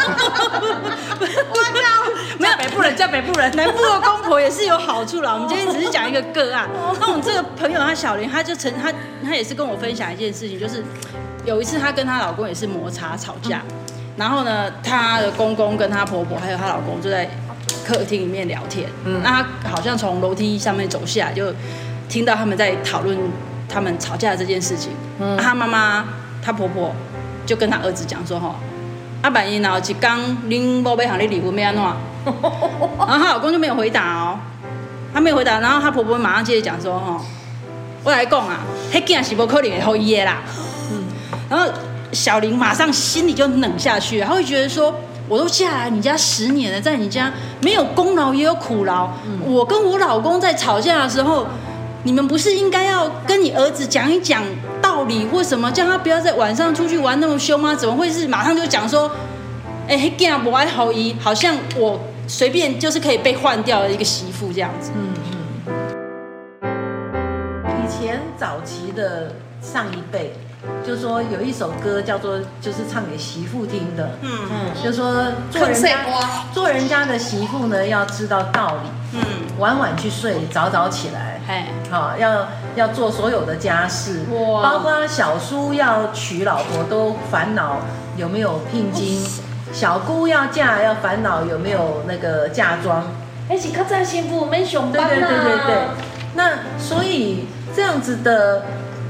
[1.19, 2.05] 靠，
[2.39, 5.34] 没有北部人嫁北部人，南部的公婆也是有好处啦。
[5.34, 6.69] 我们今天 只是讲一个个案。
[7.01, 8.93] 那我们这个朋友她小林，她就曾她
[9.25, 10.84] 她也是跟我分享一件事情，就是
[11.43, 13.62] 有一次她跟她老公也是摩擦吵架。
[14.19, 17.29] 嗯然后呢，她的公公跟她婆婆还有她老公就在
[17.86, 18.89] 客厅里面聊天。
[19.05, 21.53] 嗯，那她好像从楼梯上面走下来，就
[22.10, 23.17] 听到他们在讨论
[23.69, 24.91] 他们吵架的这件事情。
[25.19, 26.05] 嗯，她妈妈、
[26.43, 26.93] 她婆婆
[27.45, 28.55] 就跟她儿子讲说：“哈，
[29.21, 31.86] 阿板姨呢，是刚拎宝贝行李礼物没安弄。
[32.99, 34.38] ”然后她老公就没有回答哦，
[35.13, 35.62] 他没有回答。
[35.62, 37.23] 然后她婆婆马上接着讲说：“哈，
[38.03, 38.60] 我来讲啊，
[38.93, 40.39] 那件是不可能会后裔的啦。”
[40.91, 41.03] 嗯，
[41.49, 41.65] 然后。
[42.12, 44.93] 小林马上心里就冷下去，他会觉得说
[45.30, 49.10] ：“我都嫁来你家十年了，在你家没有功劳也有苦劳。
[49.26, 51.45] 嗯、我跟我老公在吵架的时候，
[52.04, 54.43] 你们不是应该要跟你儿子讲一讲
[54.82, 57.76] 道理，或什么叫他不要在晚上出去玩那么凶吗？
[57.76, 59.12] 怎么会是马上就讲说，
[59.88, 64.91] 哎、欸，这样不爱好姨，好像我随便就是可以被换掉的一个媳妇这样子。
[64.95, 65.13] 嗯”
[66.63, 66.69] 嗯，
[67.84, 70.34] 以前早期的上一辈。
[70.86, 74.30] 就是说有一首歌叫做，就是唱给媳妇听的，嗯。
[74.52, 75.98] 嗯，就是说做人家
[76.54, 79.22] 做人家的媳妇呢，要知道道理，嗯，
[79.58, 87.78] 晚晚去睡，早早起来，哎，好，要要做所有的家事，哇，包括小叔要娶老婆都烦恼
[88.17, 89.26] 有没有聘金，
[89.72, 93.04] 小姑要嫁要烦恼有没有那个嫁妆，
[93.48, 95.78] 哎，是客栈媳妇没熊班啊，对对对对对，
[96.36, 98.65] 那所以这样子的。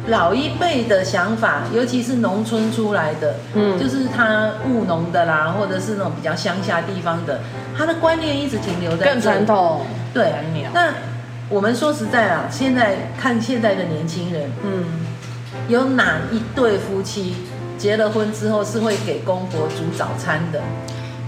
[0.09, 7.39] 老一辈的想法，尤其是农村出来的，嗯，就是他务农的啦，或者是那种比较乡下地方的，
[7.77, 9.85] 他的观念一直停留在更传统。
[10.13, 10.33] 对，
[10.73, 10.93] 那
[11.49, 14.85] 我们说实在啊，现在看现在的年轻人，嗯，
[15.67, 17.35] 有哪一对夫妻
[17.77, 20.59] 结了婚之后是会给公婆煮早餐的？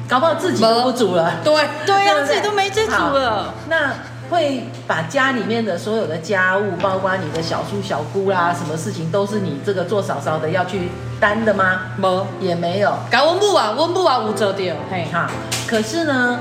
[0.09, 1.33] 搞不好自己都不煮了。
[1.43, 1.53] 对
[1.85, 3.53] 对呀，自己都没在煮了。
[3.69, 3.93] 那。
[4.31, 10.87] 会把家里面的所有的家务，包括你的小叔、小姑啦，什么事情都是你这个做嫂嫂的要去
[11.19, 11.81] 担的吗？
[11.97, 12.93] 没，也没有。
[13.11, 14.73] 搞温布啊，温布啊，无做掉。
[14.89, 15.29] 嘿哈，
[15.67, 16.39] 可是呢，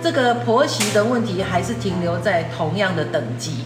[0.00, 3.64] 这个婆媳的问题还是停留在同样的等级。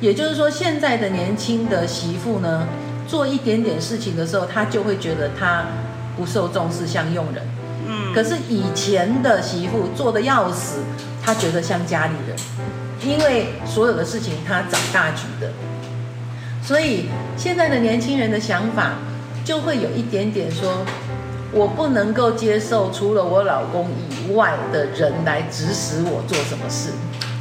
[0.00, 2.66] 也就是说，现在的年轻的媳妇呢，
[3.06, 5.66] 做一点点事情的时候，她就会觉得她
[6.16, 7.44] 不受重视，像佣人。
[7.86, 8.14] 嗯。
[8.14, 10.78] 可是以前的媳妇做的要死。
[11.24, 12.36] 他觉得像家里人，
[13.02, 15.50] 因为所有的事情他掌大局的，
[16.62, 17.06] 所以
[17.36, 18.92] 现在的年轻人的想法
[19.42, 20.84] 就会有一点点说，
[21.50, 26.90] 我不能够接受除了我老公以外的人来指使我做什么事。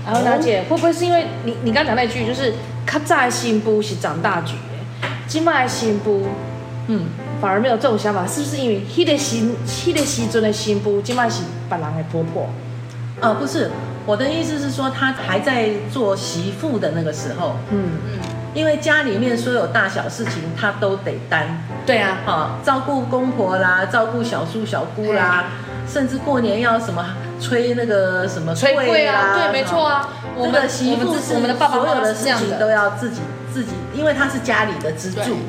[0.05, 2.53] 然后娜姐，会不会是因为你你刚讲那句就是
[2.85, 4.55] 较早的新妇是长大局，
[5.27, 6.23] 今麦的新妇，
[6.87, 7.05] 嗯，
[7.41, 12.47] 反而没有这种想法，是不是因为迄个时迄个时阵的新不，今麦是别人的婆婆？
[13.23, 13.71] 呃，不是，
[14.05, 18.19] 我的意思是说，他还在做媳妇的那个时候，嗯嗯，
[18.53, 25.45] 因为家里面所有大小事情他都得担，对啊，好，照顾公婆啦，照顾小叔小姑啦，
[25.87, 27.03] 甚至过年要什么。
[27.41, 29.35] 吹那个什么吹柜啊？
[29.35, 30.07] 对，没错啊。
[30.37, 33.19] 我们的媳妇是我们的爸爸所有的事情都要自己
[33.53, 35.39] 自己，因为她是家里的支柱，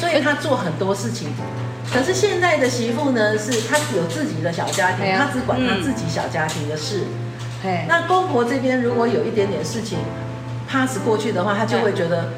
[0.00, 1.28] 所以他做很多事情。
[1.92, 7.04] 可是现在的媳妇呢，是她有自己的小家庭，她只管她自己小家庭的事。
[7.86, 9.98] 那公婆这边如果有一点点事情
[10.68, 12.30] pass 过去的话，她就会觉得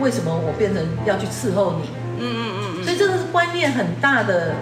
[0.00, 1.90] 为什么我变成要去伺候你？
[2.18, 2.84] 嗯嗯嗯。
[2.84, 4.54] 所以这个是观念很大的。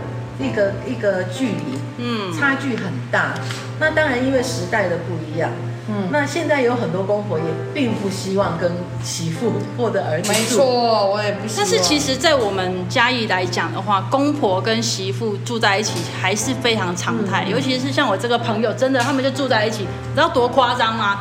[0.42, 3.34] 一个一个距离，嗯，差距很大。
[3.78, 5.50] 那当然，因为时代的不一样，
[5.90, 8.70] 嗯，那现在有很多公婆也并不希望跟
[9.02, 10.38] 媳妇或者儿子住。
[10.38, 11.66] 没错，我也不希望。
[11.66, 17.44] 但是其实，在我们嘉义来讲的话，公婆跟媳妇住在一起还是非常常态。
[17.46, 21.20] 嗯、尤其是像我这个朋友，真的他们就住在一起，你知道多夸张吗？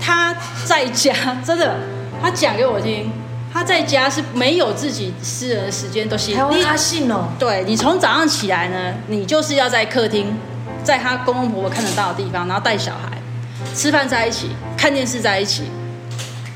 [0.00, 1.12] 他在家
[1.44, 1.76] 真的，
[2.22, 3.12] 他讲给我听。
[3.52, 7.28] 他在家是没有自己私人的时间，都是你他信哦。
[7.38, 10.36] 对，你从早上起来呢，你就是要在客厅，
[10.84, 13.15] 在他公公婆婆看得到的地方，然后带小孩，
[13.74, 15.64] 吃饭在一起，看电视在一起，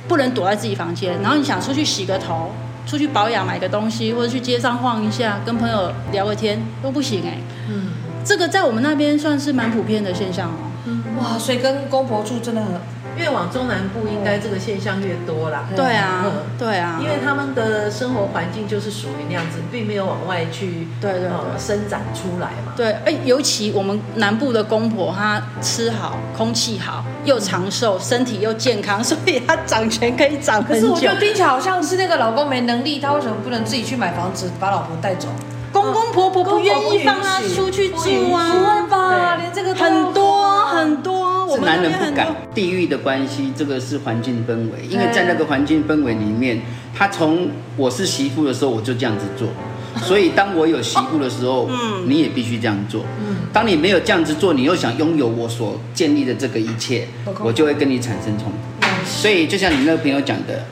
[0.08, 1.20] 不能躲在自己房间。
[1.22, 2.50] 然后你想出去洗个头，
[2.86, 7.38] 出去保养买个东西，或者去街上晃一下，跟朋友聊个天都不行哎。
[7.68, 7.88] 嗯，
[8.24, 10.70] 这个在我们那边算是蛮普遍的现象哦。
[10.86, 12.72] 嗯，哇，所以跟公婆住真的很。
[13.20, 15.66] 越往中南部，应该这个现象越多啦。
[15.76, 16.24] 对啊，
[16.58, 21.28] 对啊，因为他们的生活环境就是属于那样子，并没有往外去对对
[21.58, 22.72] 伸展出来嘛。
[22.76, 30.80] 对，哎，尤其我们南部的公婆，她吃好，空气好，又长寿，身体又健康，所以她掌权可以掌很久。
[30.80, 35.28] 可是我觉得听起来好像是那个老公没能力，他为什么不能自己去买房子，把老婆带走？
[35.72, 39.36] 公公婆婆不愿意放他出去住啊，不会吧？
[39.36, 40.29] 连这个很多
[40.66, 41.46] 很多。
[41.46, 44.86] 我是男人不敢，地域的关系，这个是环境氛围。
[44.88, 46.60] 因为在那个环境氛围里面，
[46.94, 49.48] 他从我是媳妇的时候，我就这样子做。
[50.06, 53.04] 所以当我有媳妇的时候，嗯，你也必须这样做。
[53.18, 57.08] 嗯，当你没有这样子做，你又想拥有我所建立的这个一切，
[57.42, 58.86] 我就会跟你产生冲突。
[59.04, 60.64] 所以就像你那个朋友讲的，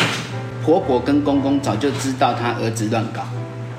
[0.65, 3.23] 婆婆跟公公早就知道他儿子乱搞，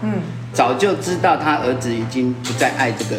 [0.02, 0.12] 嗯，
[0.52, 3.16] 早就知道他儿子已经不再爱这个。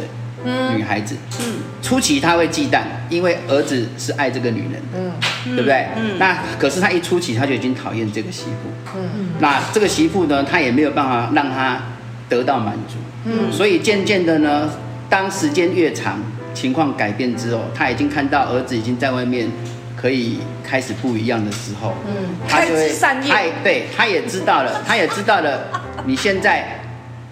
[0.76, 1.44] 女孩子，嗯，
[1.82, 5.12] 初期他会忌惮，因为儿子是爱这个女人，嗯，
[5.56, 5.86] 对不对？
[5.96, 11.80] 嗯，那可是他一初期他就已经讨厌这个媳妇，嗯，那这个媳妇呢，他也没有办法让他
[12.28, 14.70] 得到满足，嗯，所以渐渐的呢，
[15.08, 16.18] 当时间越长，
[16.54, 19.48] 情况改变之后，他已经看到儿子已经在外面
[19.96, 22.90] 可以开始不一样的时候，嗯，他就会，
[23.28, 25.60] 他也对，他也知道了，他也知道了，
[26.06, 26.80] 你现在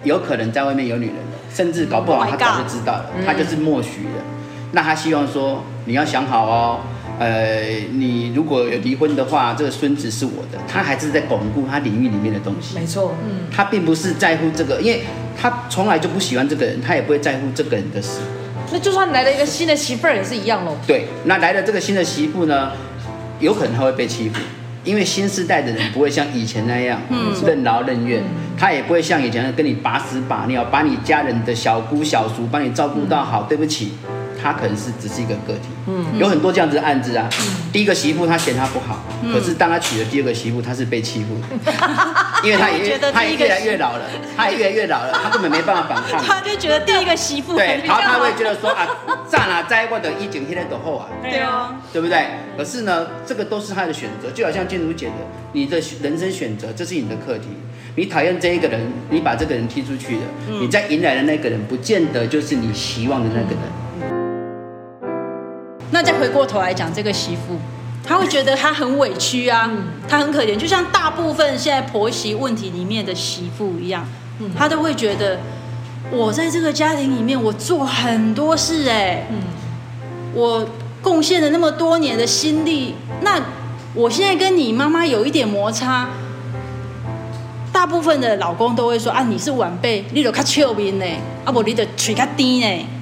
[0.03, 1.15] 有可能在外面有女人。
[1.53, 4.21] 甚至搞不好他早就知道了，他就是默许的。
[4.71, 6.79] 那他希望说，你要想好哦，
[7.17, 7.61] 呃，
[7.93, 10.59] 你如果有离婚的话，这个孙子是我的。
[10.67, 12.75] 他还是在巩固他领域里面的东西。
[12.77, 15.01] 没错，嗯，他并不是在乎这个，因为
[15.35, 18.19] 他从来就不喜欢这个人，他也不会在乎这个人的事。
[18.71, 20.77] 那就算来了一个新的媳妇儿也是一样喽。
[20.85, 22.71] 对，那来了这个新的媳妇呢，
[23.39, 24.37] 有可能他会被欺负。
[24.83, 26.99] 因为新时代的人不会像以前那样
[27.45, 28.23] 任劳任怨，
[28.57, 33.43] 他也不会像以前跟你把屎把尿，把你家人的小姑小叔帮你照顾到好。
[33.43, 33.93] 对不起。
[34.41, 37.27] 他可能是只是一个个体，嗯，有很多这样子的案子啊。
[37.73, 41.73] 第一个媳妇他嫌他不好，可是当他娶了第二个媳妇，他是被欺负的，
[42.43, 44.05] 因为他也他也越来越老了，
[44.37, 46.21] 他也越来越老了，他根本没办法反抗。
[46.23, 48.87] 他就觉得第一个媳妇对，然后他会觉得说啊，
[49.27, 52.25] 咋哪栽过的一景天天都厚啊，对啊，对不对？
[52.57, 55.13] 可是呢，这个都是他的选择，就好像静茹姐的，
[55.53, 57.47] 你的人生选择，这是你的课题。
[57.95, 63.59] 你讨厌这一个人，你把这个人踢出去了，你再迎来的那个人，不见得就是你希望的那个人。
[65.91, 67.59] 那再回过头来讲，这个媳妇，
[68.03, 69.69] 她会觉得他很委屈啊，
[70.07, 74.03] 他很可怜，就像大部分现在婆媳问题里面的媳妇一样，
[74.57, 75.39] 他都会觉得，
[76.09, 79.27] 我在这个家庭里面，我做很多事哎，
[80.33, 80.67] 我
[81.03, 83.39] 贡献了那么多年的心力，那
[83.93, 86.09] 我现在跟你妈妈有一点摩擦，
[87.71, 91.05] 大部分的老公都会说啊，你是晚辈，你都较笑面呢，
[91.45, 92.98] 啊不，你的嘴较低呢，啊。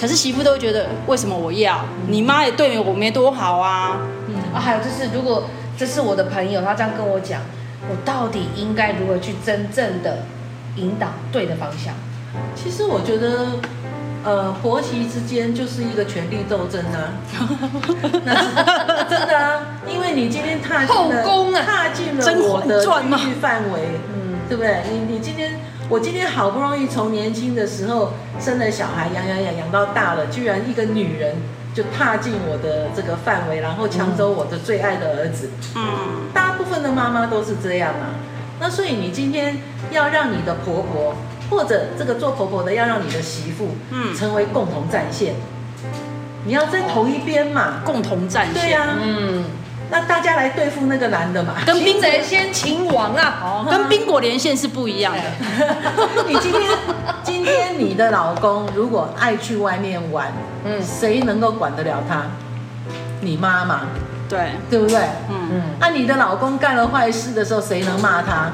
[0.00, 1.84] 可是媳妇都会觉得，为什么我要？
[2.06, 3.98] 你妈也对我没多好啊。
[4.28, 5.44] 嗯啊，还有就是，如果
[5.76, 7.40] 这是我的朋友，他这样跟我讲，
[7.90, 10.18] 我到底应该如何去真正的
[10.76, 11.94] 引导对的方向？
[12.54, 13.46] 其实我觉得，
[14.24, 17.14] 呃，婆媳之间就是一个权力斗争啊，
[18.24, 23.80] 那是真的啊，因为你今天踏进了后宫啊，踏进了我的区域范围，
[24.14, 24.82] 嗯，对不对？
[24.92, 25.58] 你你今天，
[25.90, 31.36] 我今天好不容易从年轻的时候生了小孩，养养养养到大了，居然一个女人
[31.72, 38.20] 就踏进我的这个范围，然后抢走我的最爱的儿子，嗯，大部分的妈妈都是这样啊。
[38.60, 39.56] 那所以你今天
[39.90, 41.14] 要让你的婆婆，
[41.48, 45.36] 或者这个做婆婆的要让你的媳妇，嗯，成为共同战线，
[46.44, 49.44] 你要在同一边嘛，共同战线，对呀，嗯，
[49.90, 55.22] 那大家来对付那个男的嘛，跟兵贼先擒王啊，跟冰果连线是不一样的。
[56.28, 56.62] 你今天
[57.22, 60.32] 今天你的老公如果爱去外面玩，
[60.64, 62.22] 嗯，谁能够管得了他？
[63.20, 63.80] 你妈妈。
[64.28, 64.98] 对，对不对？
[65.30, 65.62] 嗯嗯。
[65.80, 68.50] 那你的老公干了坏事的时候，谁能骂他？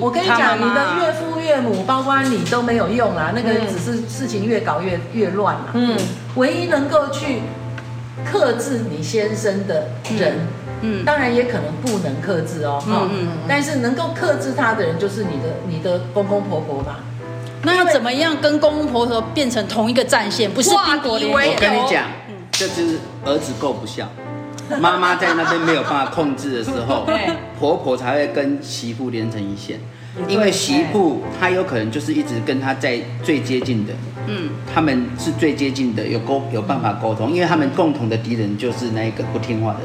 [0.00, 3.32] 我跟你讲，你的岳父岳母，包括你都没有用啦。
[3.34, 5.64] 那个只是事情越搞越越乱了。
[5.74, 5.98] 嗯。
[6.36, 7.42] 唯一能够去
[8.24, 10.34] 克制你先生的人，
[10.82, 12.82] 嗯，当然也可能不能克制哦。
[12.86, 13.28] 嗯嗯。
[13.48, 17.00] 但是能够克制他的人，就是你的你的公公婆婆吧。
[17.62, 20.50] 那要怎么样跟公公婆婆变成同一个战线？
[20.50, 21.54] 不是宾果连线。
[21.54, 22.04] 我跟你讲，
[22.50, 24.08] 这就是儿子够不孝。
[24.80, 27.06] 妈妈在那边没有办法控制的时候，
[27.60, 29.78] 婆婆才会跟媳妇连成一线，
[30.26, 33.92] 因为媳妇她有可能就是一直跟她在最接近的，
[34.26, 39.80] 嗯，他们是最接近的，有沟有办法沟通，因为他们共同的敌人就是那一个不听话的，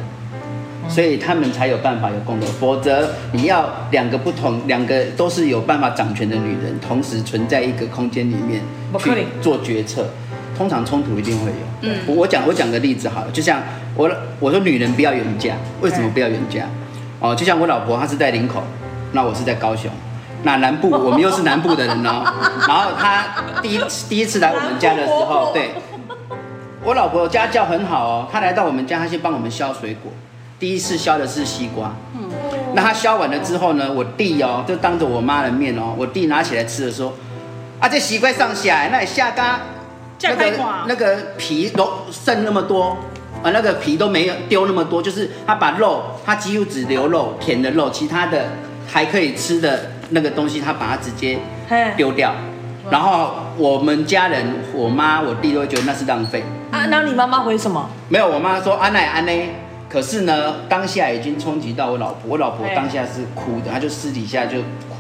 [0.90, 8.62] 所以他们才有办法有共同，否则你要两个不同，两个都是有办法掌权的女人，同时存在一个空间里面
[9.00, 10.08] 去做决策。
[10.58, 11.58] 通常冲突一定会有。
[11.82, 13.62] 嗯，我讲我讲个例子好了，就像
[13.94, 16.64] 我我说女人不要远嫁，为什么不要远嫁？
[17.20, 18.64] 哦，就像我老婆她是在林口，
[19.12, 19.92] 那我是在高雄，
[20.44, 22.24] 那南部 我们又是南部的人哦。
[22.68, 23.26] 然后他
[23.62, 25.72] 第一第一次来我们家的时候，对，
[26.84, 30.12] 我老婆家教很好哦，她来到我们家，她先帮我们削水果，
[30.60, 31.94] 第一次削的是西瓜。
[32.16, 32.30] 嗯，
[32.74, 37.14] 那她削完了之后呢，我弟哦，就当着我妈的面哦，我弟拿起来吃的时候，
[37.80, 39.60] 啊，这西瓜上下，那也下嘎。
[40.20, 40.52] 那个
[40.88, 42.98] 那个皮都剩那么多，
[43.44, 48.46] 啊，那个皮都没有丢那么多，就是他把肉，他几乎只留肉，甜的肉，其他的
[48.88, 51.38] 还可以吃的那个东西，他把它直接
[51.96, 52.34] 丢掉。
[52.90, 56.44] 然后我们家人，我妈、我弟都会觉得那是浪费。
[56.72, 57.90] 啊，那你妈妈回什么？
[58.10, 59.50] 没有，我妈说安奈安奈。
[59.90, 64.58] 可是呢，当下已经冲击到我老婆，我老婆当下是哭的，她就私底下就。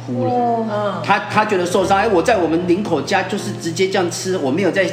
[0.08, 1.98] 哭了，她她觉得受伤。
[1.98, 4.86] 哎，我在我们林口家就是直接这样吃，我没有在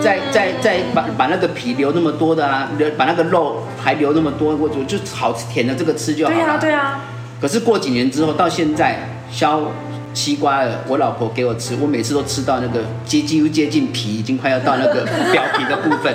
[0.00, 6.36] 在在在把把那个皮留那么多的啊，留把那个肉还留那么多，我就就好甜的这个吃就好了。
[6.36, 7.00] 对啊，对啊。
[7.40, 9.60] 可是过几年之后，到现在削
[10.14, 16.14] 西瓜了，我老婆给我吃，我每次都吃到那个接近又接近皮，已经快要到那个 表皮的部分。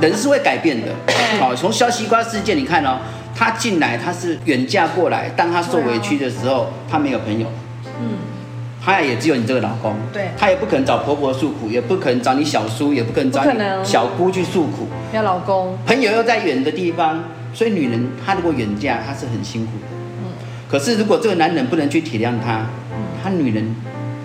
[0.00, 0.88] 人是会改变的。
[1.38, 2.96] 好，从削西瓜事件你看哦。
[3.32, 5.30] 她进来，她是远嫁过来。
[5.30, 7.46] 当她受委屈的时候，她没有朋友。
[8.00, 8.18] 嗯，
[8.84, 9.94] 她也只有你这个老公。
[10.12, 14.88] 对，她也不可能找婆婆诉苦，也不可能找你小叔，也不可能找你小姑去诉苦。
[15.14, 19.99] 要老公，朋友又在远的地方，所以女人她如果远嫁，她是很辛苦的。
[20.70, 22.66] 嗯，可是如果这个男人不能去体谅她，
[23.22, 23.74] 她女人。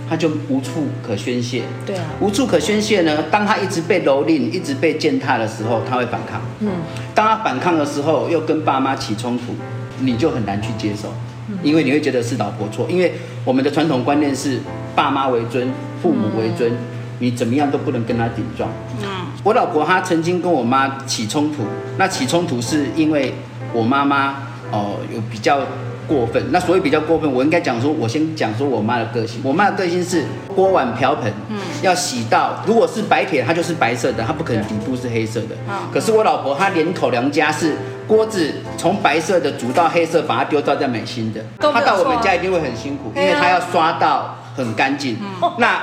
[0.07, 3.23] 他就无处可宣泄，对啊，无处可宣泄呢。
[3.31, 6.39] 当他一直被蹂躏、一直被践踏的时候，他会反抗。
[6.59, 6.69] 嗯，
[7.15, 9.55] 当他反抗的时候，又跟爸妈起冲突，
[10.01, 11.11] 你就很难去接受，
[11.63, 12.85] 因为你会觉得是老婆错。
[12.87, 14.59] 因为我们的传统观念是
[14.95, 15.71] 爸妈为尊，
[16.03, 16.71] 父母为尊，
[17.17, 18.69] 你怎么样都不能跟他顶撞。
[19.01, 19.07] 嗯，
[19.43, 21.63] 我老婆她曾经跟我妈起冲突，
[21.97, 23.33] 那起冲突是因为
[23.73, 24.35] 我妈妈
[24.71, 25.61] 哦有比较。
[26.07, 29.41] 过分，那所以比较过分，我应该讲说，我先讲说我妈的个性。
[29.43, 30.23] 我妈的个性是
[30.55, 35.55] 锅碗瓢盆，嗯，要洗到，如果是白铁，它就是白色的，它不可能底部是黑色的。
[35.93, 37.75] 可是我老婆她连口娘家是
[38.07, 41.41] 锅子从白色的煮到黑色，把它丢掉再买新的。
[41.59, 45.17] 她到我们家一定会很辛苦，因为她要刷到很干净。
[45.57, 45.81] 那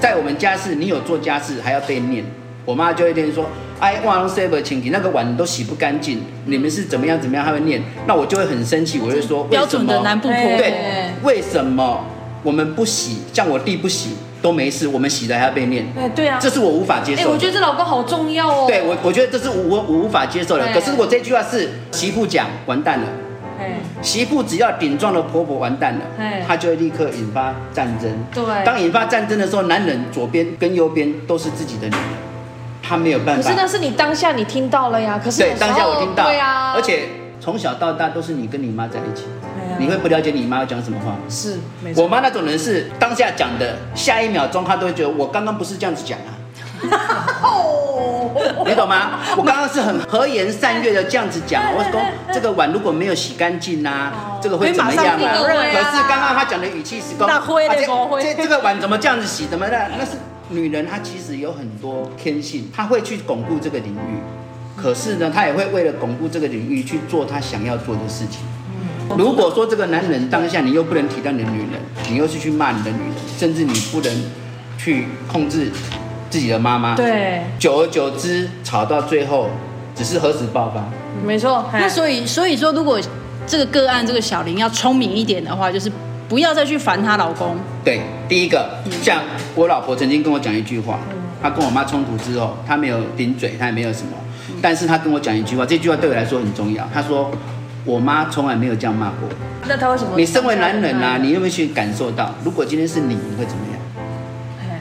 [0.00, 2.24] 在我们家是，你有做家事还要被念。
[2.66, 3.46] 我妈就会天天说，
[3.80, 7.46] 哎，忘了 save 清洁，那个碗都洗不干净，你们是怎么样怎么样？
[7.46, 10.74] 她会念，那我就会很生气，我就说，标准的南部婆婆，对，
[11.22, 12.04] 为什么
[12.42, 15.86] 我们不洗，像我弟不洗都没事，我们洗了还要被念？
[15.96, 17.22] 哎，对啊，这是我无法接受。
[17.22, 18.64] 哎，我觉得这老公好重要哦。
[18.66, 20.66] 对我，我觉得这是我我无法接受的。
[20.74, 23.06] 可是如果这句话是媳妇讲，完蛋了。
[24.02, 26.00] 媳妇只要顶撞了婆婆，完蛋了，
[26.46, 28.10] 她就会立刻引发战争。
[28.32, 32.02] 对，当引发战争的时候，男人左边跟右边都是自己的女人。
[32.86, 33.42] 他没有办法。
[33.42, 37.08] 可是那是你当下你听到了呀，可是对当下我听到，对呀，而且
[37.40, 39.24] 从小到大都是你跟你妈在一起，
[39.58, 41.18] 哎呀你会不了解你妈要讲什么话吗？
[41.28, 42.02] 是没错。
[42.04, 46.32] 我妈那种人是当下讲的，下一秒钟她都会觉得我刚刚不是这样子讲啊。
[48.66, 49.20] 你懂吗？
[49.36, 52.00] 我刚刚是很 和颜善悦的这样子讲，我说
[52.32, 54.12] 这个碗如果没有洗干净呐，
[54.42, 55.18] 这个会怎么样啊？
[55.18, 59.46] 可是刚刚他讲的语气是说，那灰的不会这这个碗怎么这样子洗？
[59.46, 59.88] 怎么的？
[59.98, 60.12] 那是
[60.50, 64.20] 女人，她其实有很多天性，她会去巩固这个领域。
[64.76, 68.40] 可是呢，她也会为了巩固这个领域去做她想要做的事情。
[69.16, 71.80] 如果说这个男人当下你又不能体谅你的女人，
[72.10, 74.12] 你又是去骂你的女人，甚至你不能
[74.78, 75.70] 去控制。
[76.28, 79.48] 自己的妈妈，对，久而久之吵到最后，
[79.94, 80.84] 只是何时爆发？
[81.24, 81.64] 没错。
[81.72, 83.00] 那所以，所以说，如果
[83.46, 85.90] 这个个案，这个小林要聪明一点的话，就是
[86.28, 87.56] 不要再去烦她老公。
[87.84, 88.68] 对，第一个，
[89.02, 89.22] 像
[89.54, 90.98] 我老婆曾经跟我讲一句话，
[91.40, 94.12] 她跟我妈冲突之后，她没有顶嘴，她也没有什么，
[94.60, 96.86] 但是她跟我讲一句话，这句话对我来说很重要。
[96.92, 97.30] 她说，
[97.84, 99.28] 我妈从来没有这样骂过。
[99.68, 100.10] 那她为什么？
[100.16, 103.76] 你身为男人啊，你有没有去感受到，如果今天是你，你会怎么样？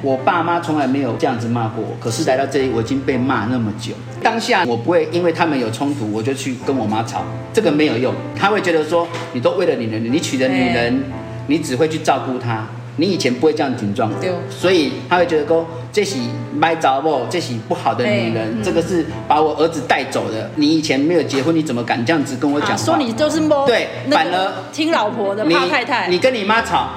[0.01, 3.93] 我爸妈从来没有这样子骂过我，可是来到这里，我已经被骂那么久。
[4.21, 7.23] 当下我不会因为他们有冲突，我就去跟我妈吵，
[7.53, 8.13] 这个没有用。
[8.35, 11.03] 他会觉得说，你都为了女人，你娶的女人，
[11.47, 12.67] 你只会去照顾他，
[12.97, 14.11] 你以前不会这样顶撞。
[14.19, 14.31] 对。
[14.49, 16.17] 所以他会觉得说，这是
[16.53, 20.49] 卖糟不，这是不好的女人，这个是把我儿子带走的。
[20.55, 22.77] 你以前没有结婚，你怎么敢这样子跟我讲话？
[22.77, 23.65] 说你就是摸。
[23.65, 26.07] 对，反而听老婆的，怕太太。
[26.07, 26.89] 你跟你妈吵。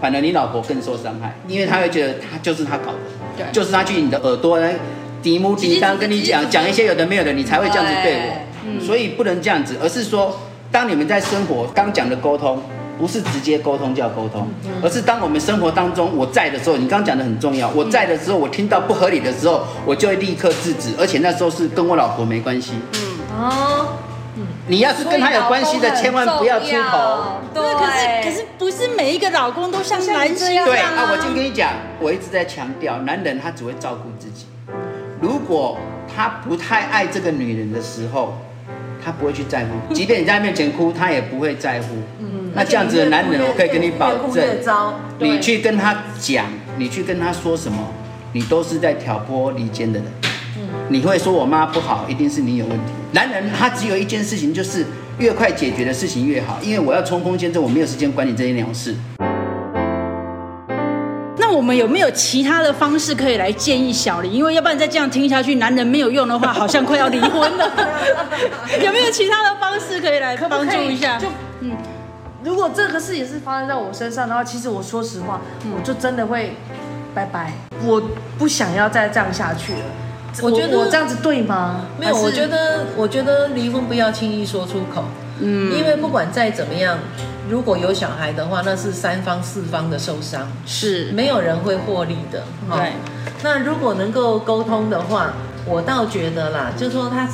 [0.00, 2.98] 反而你老婆更受伤害，因为她会觉得他就是他搞的，
[3.38, 4.74] 对，就是他去你的耳朵来
[5.22, 8.36] 嘀咕嘀当跟你讲讲一些有的没有的，你才会这样子对我。
[8.66, 10.38] 嗯，所以不能这样子，而是说，
[10.70, 12.60] 当你们在生活刚讲的沟通，
[12.98, 14.48] 不是直接沟通叫沟通，
[14.82, 22.72] 而是当我们生活当中我在的时候，你刚刚讲的很重要，我在的时候，我听到不合理的时候，我就会立刻制止，而且那时候是跟我老婆没关系。
[22.94, 23.00] 嗯
[23.40, 23.88] 哦。
[24.66, 27.40] 你要是跟他有关系的，千万不要出头。
[27.52, 30.64] 对，可是可是不是每一个老公都像男生一样。
[30.64, 34.46] 对啊，我先跟你讲，我一直在强调，男人他只会照顾自己。
[35.20, 35.78] 如果
[36.16, 38.38] 他不太爱这个女人的时候，
[39.04, 39.94] 他不会去在乎。
[39.94, 41.88] 即便你在他面前哭，他也不会在乎。
[42.34, 42.50] 嗯。
[42.54, 44.44] 那这样子的男人，我可以跟你保证，
[45.18, 47.78] 你去跟他讲，你去跟他说什么，
[48.32, 50.08] 你都是在挑拨离间的人。
[50.88, 52.92] 你会说我妈不好，一定是你有问题。
[53.12, 54.84] 男人他只有一件事情，就是
[55.18, 58.94] 越快解决的事情越好，因为我要冲锋陷阵，我没有时间管你这些鸟事。
[61.38, 64.32] 那我们有没有其他的方式可以来建议小林？
[64.32, 67.70] 因为要不然再这样听下去，男人没有用的话，好像快要离婚了。
[68.84, 71.18] 有没有其他的方式可以来帮助一下？
[71.18, 71.28] 就
[71.60, 71.70] 嗯，
[72.44, 75.40] 如果这个事也是发生在我身上的话，其实我说实话，
[75.74, 76.54] 我就真的会
[77.14, 77.52] 拜拜，
[77.84, 78.02] 我
[78.38, 79.78] 不想要再这样下去了。
[80.42, 81.86] 我觉得我这样子对吗？
[81.98, 85.04] 没有，我觉得我觉得离婚不要轻易说出口，
[85.40, 86.98] 嗯，因为不管再怎么样，
[87.48, 92.42] 如果有小孩的话，那是三方四方的受伤，是没有人会获利的。
[92.70, 92.92] 对，
[93.42, 95.32] 那如果能够沟通的话，
[95.66, 97.26] 我倒觉得啦，就说他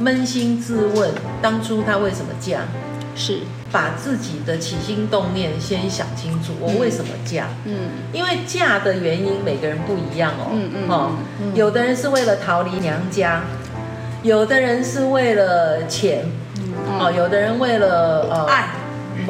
[0.00, 1.10] 扪心自问，
[1.42, 2.60] 当初他为什么嫁？
[3.14, 3.40] 是。
[3.70, 7.48] 把自己的起心动念先想清楚，我为什么嫁？
[7.64, 10.50] 嗯，因为嫁的原因每个人不一样哦。
[10.52, 10.88] 嗯嗯。
[10.88, 11.10] 哦，
[11.54, 13.42] 有的人是为了逃离娘家，
[14.22, 16.24] 有的人是为了钱，
[16.98, 18.68] 哦，有的人为了呃爱，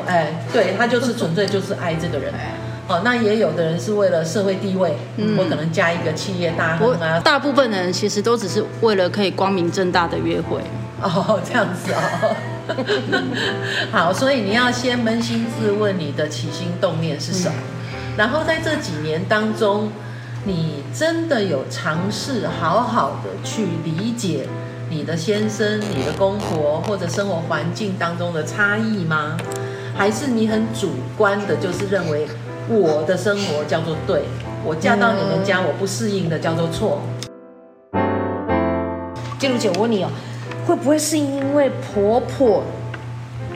[0.06, 2.32] 哎，对他就是纯粹就是爱这个人。
[2.88, 4.96] 哦，那也有的人是为了社会地位，
[5.36, 7.20] 我可能嫁一个企业大亨啊。
[7.20, 10.62] 大部分的人其实都只是为了可以光明正大的约会。
[11.02, 12.34] 哦，这样子哦。
[13.90, 17.54] 好，所以你要先扪心自问，你的起心动念是什么？
[17.56, 19.90] 嗯、然后在这几年当中，
[20.44, 24.46] 你真的有尝试好好的去理解
[24.90, 29.36] 你的先生、你的公婆或者生活环境当中的差异吗？
[29.96, 32.26] 还是你很主观的，就是认为
[32.68, 34.22] 我的生活叫做对，
[34.64, 37.00] 我嫁到你们家我不适应的叫做错？
[39.38, 40.10] 记录姐，我问你哦。
[40.68, 42.62] 会不会是因为婆婆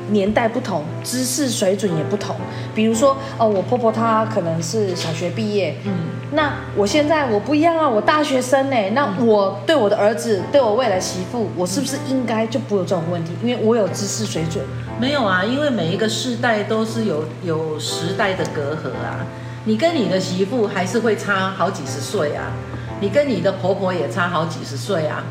[0.08, 2.34] 年代不同，知识水准也不同？
[2.74, 5.92] 比如说，哦，我婆婆她可能是小学毕业，嗯，
[6.32, 13.32] 那我现在我不一样啊，我大学生呢，那我对我的儿子，对我未来媳妇，我是不是应该就不会有这种问题？
[13.42, 14.64] 因为我有知识水准。
[14.98, 19.20] 没有啊，因为每一个世代都是有有时代的隔阂啊，
[19.66, 22.52] 你跟你的媳妇还是会差好几十岁啊，
[23.00, 25.22] 你跟你的婆婆也差好几十岁啊。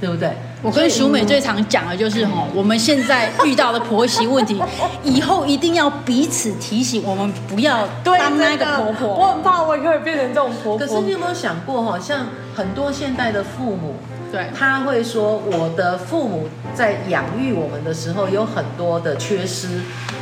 [0.00, 0.30] 对不对？
[0.60, 4.60] 我跟淑美最常讲的就是哈，我们现在遇到的婆媳问题，
[5.04, 9.08] 以后一定要彼此提醒，我们不要当那个婆婆。
[9.14, 10.86] 我很怕我也会变成这种婆婆。
[10.86, 13.94] 可是你有没有想过哈，像很多现代的父母，
[14.32, 19.68] 对，他会说我的父母在养育我们的时候有很多的缺失，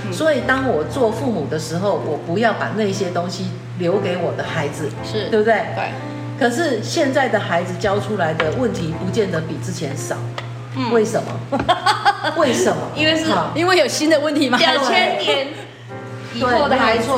[0.05, 3.47] 嗯、所以当我做父母的时候，我不要把那些东西
[3.79, 5.55] 留给我的孩子，是对不对？
[5.75, 6.16] 对。
[6.39, 10.17] 可是现在的孩子教出来的问题不见得比之前少，
[10.77, 11.59] 嗯、为什么？
[12.37, 12.77] 为什么？
[12.95, 14.59] 因为是因为有新的问题吗？
[14.59, 15.49] 两千年
[16.35, 17.09] 以后的孩子，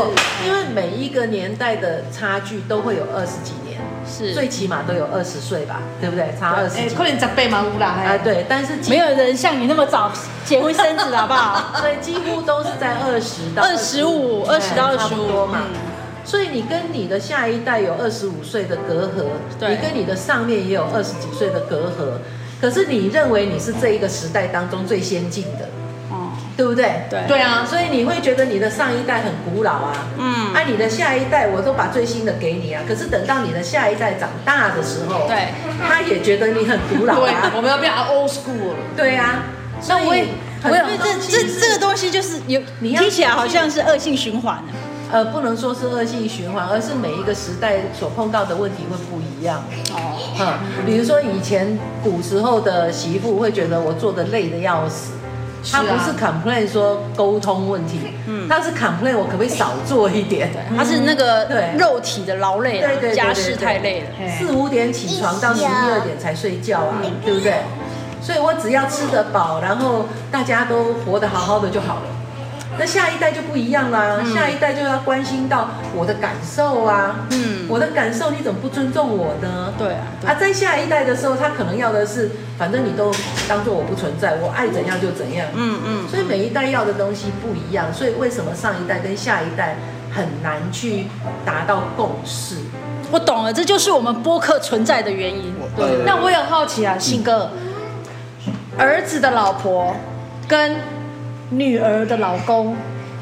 [0.46, 6.32] 因为每一个年代的差距都会有二十几年，是最起码都有二十岁吧，对不对？
[6.38, 7.96] 差二十几，可能十倍嘛，有啦。
[8.04, 10.12] 哎，对，但是没有人像你那么早
[10.44, 11.72] 结婚生子，好不好？
[11.80, 15.62] 所以几乎都是在二十到二十五，二十到二十五嘛。
[16.28, 19.24] 所以你跟你的下一代有二十五岁的隔阂，
[19.66, 22.20] 你跟你的上面也有二十几岁的隔阂。
[22.60, 25.70] 可是你认为你是这一个时代当中最先进的，
[26.10, 27.06] 哦，对不对？
[27.08, 32.82] 对对啊，所以你会觉得你的上一代很古老啊，嗯，啊，你的下一代我都把最新的给你啊。
[32.86, 35.48] 可是等到你的下一代长大的时候，对，
[35.88, 37.52] 他也觉得你很古老啊。
[37.56, 38.76] 我们要变 old school 了。
[38.94, 39.44] 对啊，
[39.80, 40.26] 所以我也，
[40.62, 44.62] 这这这个东西就是有，你听起来好像是恶性循环。
[45.10, 49.62] 呃，不能说是恶性循环，而是每一个时代所碰到的问题会不一样。
[49.92, 55.12] 哦，嗯，比如说以前古时候的媳妇会觉得我做的累的要死，
[55.72, 60.50] 她不是 complain 说沟通问题，嗯，她是 complain 我可不可以少做一点？
[60.76, 64.06] 她是那个 对肉体的劳累，对对，家事太累了，
[64.38, 67.54] 四五点起床到十一二点才睡觉啊，对不对？
[68.20, 72.02] 所以我只要吃得饱，然后大家都活得好好的就好了。
[72.78, 79.74] 那下一代就不一样啦，嗯、下一代就要关心到我的感受啊，嗯，我的感受你怎么不尊重我呢？
[79.76, 83.12] 对啊，对啊，在下一代的时候，他可能要的是，反正你都
[83.48, 89.76] 当做我不存在，我爱怎样就怎样，嗯嗯，所以每一代要的东西不一样，所以为什么上一代跟下一代
[90.14, 91.06] 很难去
[91.44, 92.56] 达到共识？
[93.10, 95.54] 我懂了，这就是我们播客存在的原因。
[95.76, 97.50] 对，那我也很好奇啊，信哥，
[98.46, 99.96] 嗯、儿子的老婆
[100.46, 100.76] 跟。
[101.50, 102.76] 女儿的老公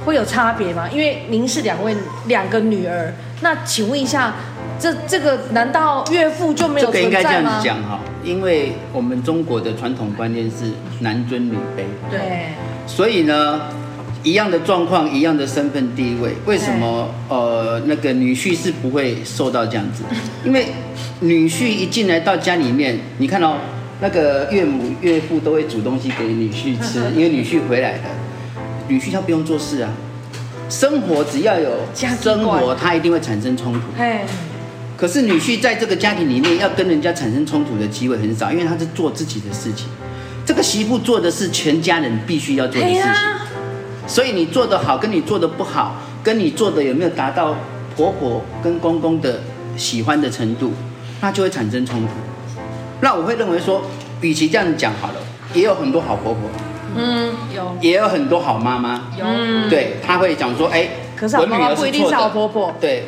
[0.05, 0.89] 会有差别吗？
[0.93, 1.97] 因为您是两位
[2.27, 4.35] 两个女儿，那请问一下，
[4.79, 7.09] 这这个难道岳父就没有存在吗？
[7.09, 12.49] 这个应该这样子讲哈，因为我们中国的传统观念是男尊女卑，对，
[12.87, 13.63] 所以呢，
[14.23, 20.05] 一样的状况，一样的身份地位，为什么呃那个女婿是不会受到这样子？
[20.45, 20.67] 因为
[21.21, 23.57] 女婿一进来到家里面，你看到、哦。
[24.01, 28.03] 那个岳母岳父都会煮东西给女婿吃，因为女婿回来了，
[28.89, 29.91] 女婿他不用做事啊，
[30.69, 33.81] 生活只要有生活，他一定会产生冲突。
[34.97, 39.87] 可是女婿在这个家庭里面要跟人家产生冲突的机会很少，因为他是做自己的事情。
[40.45, 43.13] 这个媳妇做的是全家人必须要做的事情，
[44.07, 47.57] 所以你做的好，跟你做的不好，跟你做的有没有达到
[47.97, 49.41] 婆婆跟公公的
[49.77, 50.73] 喜欢的程度，
[51.21, 52.09] 那就会产生冲突。
[53.01, 53.83] 那我会认为说，
[54.21, 55.15] 与其这样讲好了，
[55.55, 56.43] 也有很多好婆婆，
[56.97, 59.25] 嗯，有，也有很多好妈妈，有，
[59.69, 63.05] 对，他会讲说，哎，可是我女儿不一定是好婆婆，对，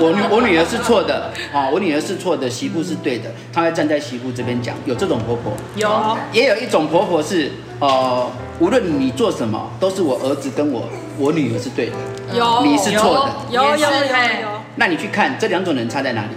[0.00, 8.26] 我女我女儿是错的，啊，我女儿是错的，媳妇是对的，她会站在媳妇这边讲，有这种婆婆，有，也有一种婆婆是，呃，
[8.60, 11.92] 无论你做什么，都是我儿子跟我我女儿是对的，
[12.32, 16.28] 有，你是错的，有有有有，那你去看这两种人差在哪里？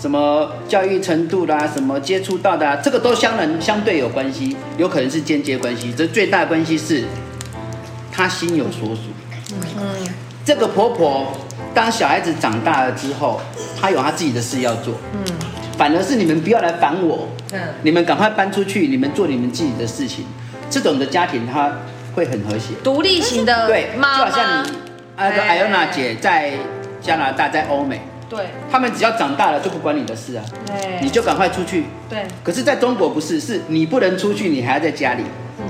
[0.00, 5.92] 什么教育程度啦，什么接触到的啊，这个都相能相对有关系，有可能是间接关系。
[5.92, 7.04] 这最大的关系是，
[8.12, 9.02] 她心有所属。
[9.76, 9.84] 嗯，
[10.44, 11.26] 这个婆婆
[11.74, 13.40] 当小孩子长大了之后，
[13.80, 14.94] 她有她自己的事要做。
[15.14, 15.24] 嗯，
[15.76, 17.28] 反而是你们不要来烦我。
[17.52, 20.24] 嗯，你们赶快搬出去，你们做你们自己的事情。
[20.70, 21.72] 这种的家庭，她
[22.14, 22.74] 会很和谐。
[22.84, 24.70] 独立型的，对，就好像你
[25.16, 26.52] 那个艾欧娜姐在
[27.00, 28.00] 加拿大，在欧美。
[28.28, 31.84] 对，他们只要长大了就不管你的事啊，对，你就赶快出去。
[32.10, 35.22] 对，可是在中国不是，是你不能出去，你还要在家里。
[35.58, 35.64] 嗯，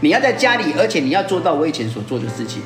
[0.00, 2.60] 你要在家里，而且你要做到我以前所做的事情。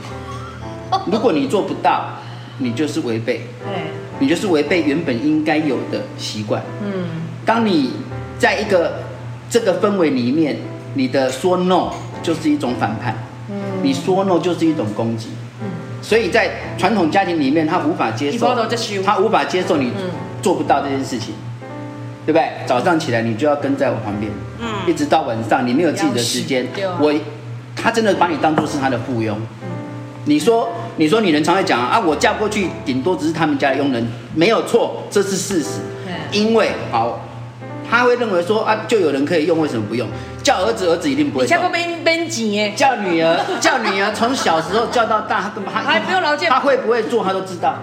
[1.13, 2.15] 如果你做不到，
[2.59, 3.43] 你就是违背。
[3.61, 6.63] 对，你就是违背原本应该有的习惯。
[6.83, 7.05] 嗯，
[7.45, 7.93] 当你
[8.39, 9.03] 在一个
[9.51, 10.57] 这个氛围里面，
[10.95, 13.15] 你的说 no 就是一种反叛。
[13.51, 15.29] 嗯，你说 no 就是一种攻击。
[16.03, 18.55] 所以在传统家庭里面，他无法接受，
[19.05, 19.93] 他无法接受你
[20.41, 21.35] 做不到这件事情，
[22.25, 22.49] 对不对？
[22.67, 24.31] 早上起来你就要跟在我旁边，
[24.61, 26.67] 嗯，一直到晚上你没有自己的时间，
[27.01, 27.13] 我，
[27.75, 29.35] 他真的把你当做是他的附庸。
[30.27, 35.81] 你说，你说，你人常会讲啊，我嫁过去顶多只是他们家的佣人，没有错，这是事实，
[36.33, 37.21] 因为好。
[37.91, 40.09] 他会认为说啊，就有人可以用，为什么不用？
[40.43, 41.45] 叫儿子，儿子一定不会。
[41.45, 42.73] 你叫过边边几耶？
[42.77, 46.49] 叫女儿， 叫女儿，从小时候叫到大，他根本他还不用劳驾。
[46.49, 47.77] 他会不会做，他都知道。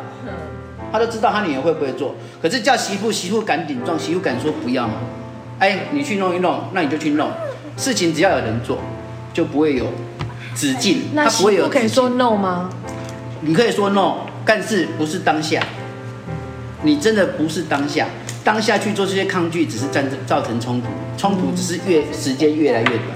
[0.91, 2.15] 他都知道他女儿会不会做。
[2.41, 4.93] 可是叫媳妇，媳妇敢顶撞，媳妇敢说不要吗？
[5.59, 7.29] 哎，你去弄一弄，那你就去弄。
[7.77, 8.77] 事情只要有人做，
[9.33, 9.85] 就不会有
[10.55, 11.63] 止境，那它不会有。
[11.65, 12.69] 不可以说 no 吗？
[13.41, 15.59] 你可以说 no，但是不是当下。
[16.83, 18.05] 你真的不是当下，
[18.43, 20.87] 当下去做这些抗拒，只是造造成冲突，
[21.17, 23.15] 冲突只是越时间越来越短，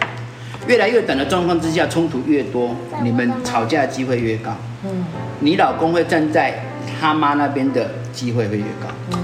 [0.67, 2.73] 越来越短的状况之下，冲突越多，
[3.03, 4.55] 你们吵架的机会越高。
[4.85, 5.03] 嗯，
[5.41, 6.63] 你老公会站在
[6.99, 8.87] 他妈那边的机会会越高。
[9.11, 9.19] 嗯，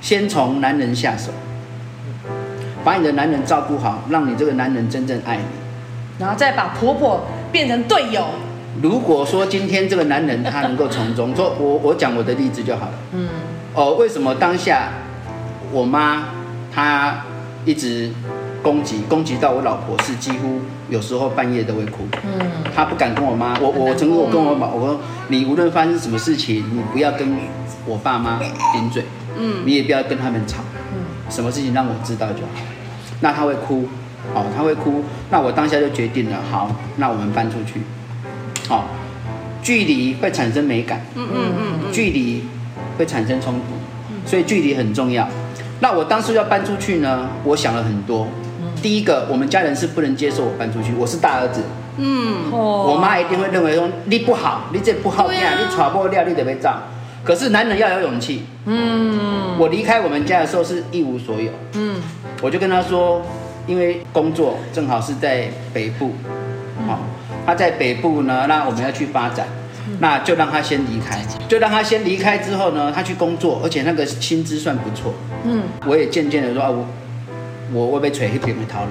[0.00, 1.30] 先从男人下手，
[2.82, 5.44] 把你的男人照顾好，让你这个男人真正爱你，
[6.18, 8.26] 然后再把婆婆变成队友。
[8.82, 12.92] 如果说今天这个男人他能够从中，说我我讲我的例子就好了。
[13.12, 13.28] 嗯。
[13.74, 14.88] 哦，为什么当下
[15.72, 16.24] 我妈
[16.72, 17.22] 她
[17.64, 18.10] 一直
[18.62, 22.06] 攻击攻击到我老婆，是几乎有时候半夜都会哭。
[22.24, 22.46] 嗯。
[22.74, 27.36] 她不敢跟我妈，我我曾经我跟我妈我说，你无论发生什么事情，你不要跟
[27.86, 28.38] 我爸妈
[28.72, 29.04] 顶嘴。
[29.38, 29.62] 嗯。
[29.64, 30.62] 你也不要跟他们吵。
[30.92, 31.30] 嗯。
[31.30, 32.48] 什么事情让我知道就好。
[33.20, 33.88] 那她会哭，
[34.34, 37.80] 哦，她会哭，那我当下就决定了，好，那我们搬出去。
[38.68, 38.86] 好，
[39.62, 41.52] 距离会产生美感，嗯嗯
[41.84, 42.44] 嗯，距离
[43.00, 45.26] 会产生冲突，所以距离很重要。
[45.80, 48.28] 那我当初要搬出去呢，我想了很多。
[48.82, 51.62] 第一个，我们家人是不能接受我搬出去，我是大儿子，
[51.96, 56.80] 嗯，我妈一定会认为说你不好，你这不好听，你传播料，你得被炸。
[57.24, 62.02] 可是男人要有勇气，嗯，我离开我们家的时候是一无所有，嗯，
[62.42, 63.22] 我就跟他说，
[63.66, 66.12] 因为工作正好是在北部，
[66.86, 66.98] 好。
[67.46, 69.48] 他在北部呢，那我们要去发展，
[69.98, 71.18] 那就让他先离开，
[71.48, 75.12] 就让他先离开之后呢，他去工作，而且那个薪资算不错。
[75.44, 76.86] 嗯，我也渐渐的说啊，我
[77.72, 78.88] 我我被锤黑扁回头了。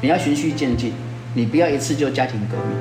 [0.00, 0.92] 你要循序渐进，
[1.34, 2.76] 你不要一次就家庭革命。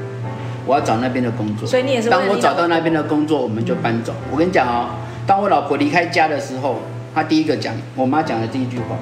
[0.66, 2.10] 我要找那边的工作，所以你也是。
[2.10, 4.14] 当我找到那边的工作，我们就搬走。
[4.30, 4.90] 我跟你讲哦，
[5.26, 6.82] 当我老婆离开家的时候，
[7.16, 8.98] 她第一个讲，我妈讲的第一句话，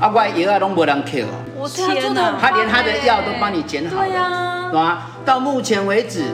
[0.00, 1.18] 啊，我药啊拢无人扣。
[1.54, 5.10] 我天哪，她连她的药都帮你捡好了，对呀，是吧？
[5.24, 6.24] 到目前为止，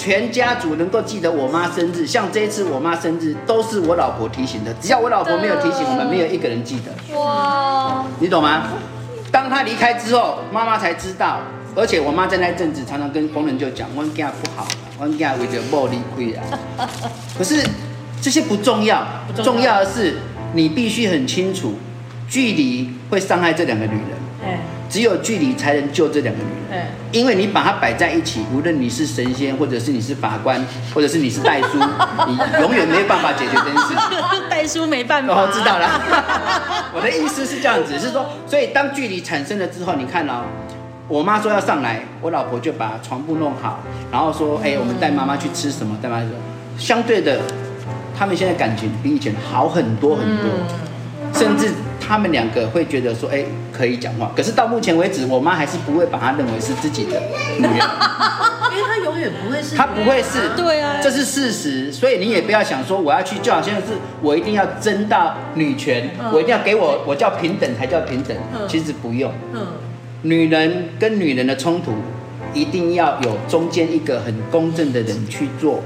[0.00, 4.72] 全家族能够记得我妈生日，像这一次我妈生日都是我老婆提醒的。
[4.80, 7.18] 只要我老婆没有提醒，我们没有一个人记得。
[7.18, 8.68] 哇，你懂吗？
[9.30, 11.40] 当她离开之后，妈妈才知道。
[11.76, 14.66] 而且我妈在那阵子常常跟工人就讲，我家不好，
[14.98, 16.42] 我家为着暴力亏啊。
[17.36, 17.62] 可是
[18.22, 19.06] 这些不重要，
[19.44, 20.16] 重要的是
[20.54, 21.74] 你必须很清楚，
[22.26, 24.58] 距离会伤害这两个女人。
[24.90, 30.60] 只有距离才能救这两个女人，因为你把它摆在一起，无论你是神仙，或者是你是法官，
[30.92, 31.78] 或者是你是代书，
[32.26, 33.94] 你永远没有办法解决这件事。
[34.50, 35.32] 代书没办法。
[35.32, 35.88] 哦，知道了。
[36.92, 40.42] 我的意思是这样子，是说，所以当距离产生了之后，你看哦，
[41.06, 43.78] 我妈说要上来，我老婆就把床铺弄好，
[44.10, 45.96] 然后说，哎，我们带妈妈去吃什么？
[46.02, 46.30] 带妈妈去。
[46.76, 47.38] 相对的，
[48.18, 50.46] 他们现在感情比以前好很多很多，
[51.32, 51.68] 甚至。
[52.10, 54.32] 他们两个会觉得说，哎，可以讲话。
[54.36, 57.22] 可是到目前为止，我妈还是不会把她认为是自己的
[57.56, 57.72] 女人，
[58.74, 59.76] 因为她永远不会是。
[59.76, 61.92] 她不会是，对啊，这是事实。
[61.92, 63.92] 所以你也不要想说，我要去，就好像是
[64.22, 68.36] 我一定要争到女权，我一定要给我，我叫平等才叫平等。
[68.66, 69.32] 其实不用。
[69.54, 69.68] 嗯，
[70.22, 71.92] 女人跟女人的冲突，
[72.52, 75.80] 一定要有中间一个很公正的人去做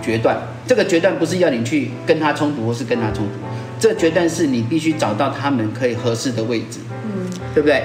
[0.00, 0.36] 决断。
[0.64, 3.32] 这个决断不是要你去跟她冲突，或是跟她冲突。
[3.78, 7.84] 这决断是你必须找到他们可以合适的位置，嗯，对不对？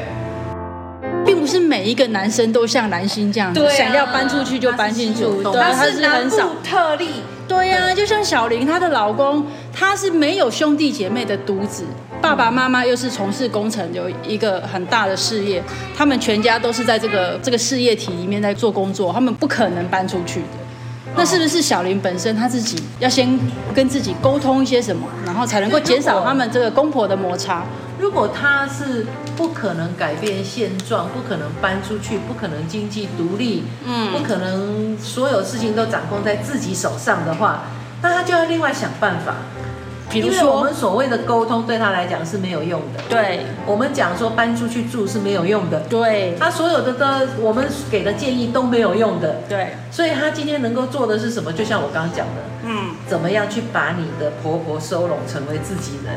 [1.24, 7.08] 并不是每一个男生都像蓝心这样，对啊，想要搬出去就搬进去，对，他是很少特例。
[7.48, 11.84] 对呀，就像小林，她的老公，他是没有兄弟姐妹的独子，
[12.22, 15.62] 爸爸妈妈又是从事工程，有一个很大的事业，
[15.96, 20.61] 他们全家都是在这个这个事业体里面在做工作，他们不可能搬出去的。
[21.16, 23.38] 那是不是小林本身他自己要先
[23.76, 27.64] 跟自己沟通一些什么，然后才能够减少他们这个公婆的摩擦？
[27.99, 29.05] 如果他是
[29.38, 37.64] 不可能改变现状，不可能搬出去，不可能经济独立，嗯，不可能所有事情都掌控在自己手上的话，
[38.01, 39.36] 那他就要另外想办法。
[40.12, 43.01] 比如说，我们所谓的沟通对他来讲是没有用的。
[43.07, 45.80] 对，我们讲说搬出去住是没有用的。
[45.82, 49.41] 对，他所有的的我们给的建议都没有用的。
[49.47, 51.53] 对，所以他今天能够做的是什么？
[51.53, 56.16] 就像我刚刚讲的，嗯，怎么样去把你的婆婆收拢成为自己人？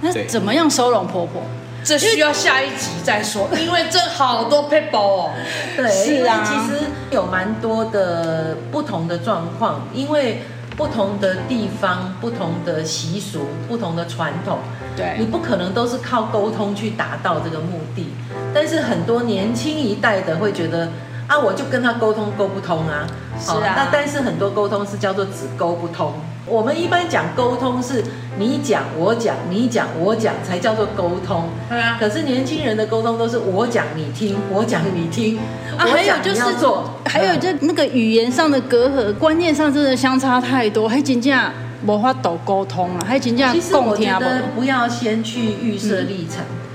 [0.00, 1.42] 那怎么样收拢婆婆？
[1.84, 5.30] 这需要下一集再说，因为这好多 people 哦。
[5.76, 10.42] 对，是啊，其实有蛮多的不同的状况，因为。
[10.76, 14.58] 不同的地方，不同的习俗，不同的传统，
[14.94, 18.06] 对，你不可能都是靠沟通去达到这个目的。
[18.52, 20.90] 但是很多年轻一代的会觉得
[21.28, 23.06] 啊，啊，我就跟他沟通沟不通啊。
[23.38, 23.74] 是啊。
[23.76, 26.12] 那但是很多沟通是叫做只沟不通。
[26.46, 28.04] 我们一般讲沟通是
[28.38, 31.48] 你讲我讲你讲我讲才叫做沟通。
[31.68, 31.96] 对啊。
[31.98, 35.38] 可是年轻人的沟通都是我讲你听，我讲你听。
[35.76, 41.38] 啊，还有就是做，还有就那个语言上的隔阂，观念上真的相差太多，还真正
[41.86, 46.44] 无法度沟通了，还真正其实我觉得不要先去预设立场。
[46.48, 46.65] 嗯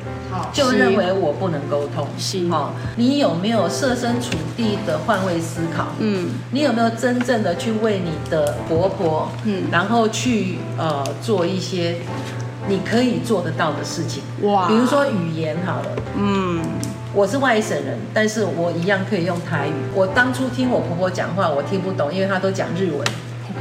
[0.54, 2.74] 就认为我不能沟通，是哈？
[2.98, 5.88] 你有没有设身处地的换位思考？
[6.00, 11.96] 嗯，你有没有真正的去为你的婆婆，嗯，然后去呃做一些
[12.68, 14.22] 你可以做得到的事情？
[14.42, 15.88] 哇，比如说语言好了，
[16.18, 16.62] 嗯，
[17.14, 19.74] 我是外省人，但是我一样可以用台语。
[19.94, 23.08] 我当初听我婆婆讲话，我听不懂，因为她都讲日文。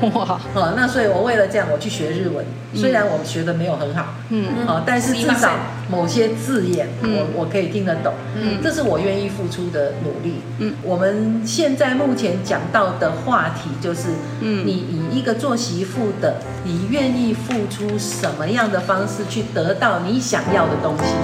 [0.15, 2.45] 哇，好，那所以我为了这样，我去学日文。
[2.73, 5.51] 虽然我学的没有很好，嗯嗯，但是至少
[5.91, 8.15] 某些字眼，我我可以听得懂。
[8.37, 10.41] 嗯，这是我愿意付出的努力。
[10.59, 21.15] 嗯，我们现在目前讲到的话题就是，嗯，你以一个做媳妇的，你愿意付出什么样的方式去得到你想要的东西？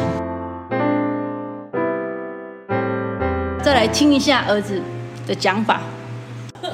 [3.62, 4.80] 再来听一下儿子
[5.26, 5.80] 的讲法。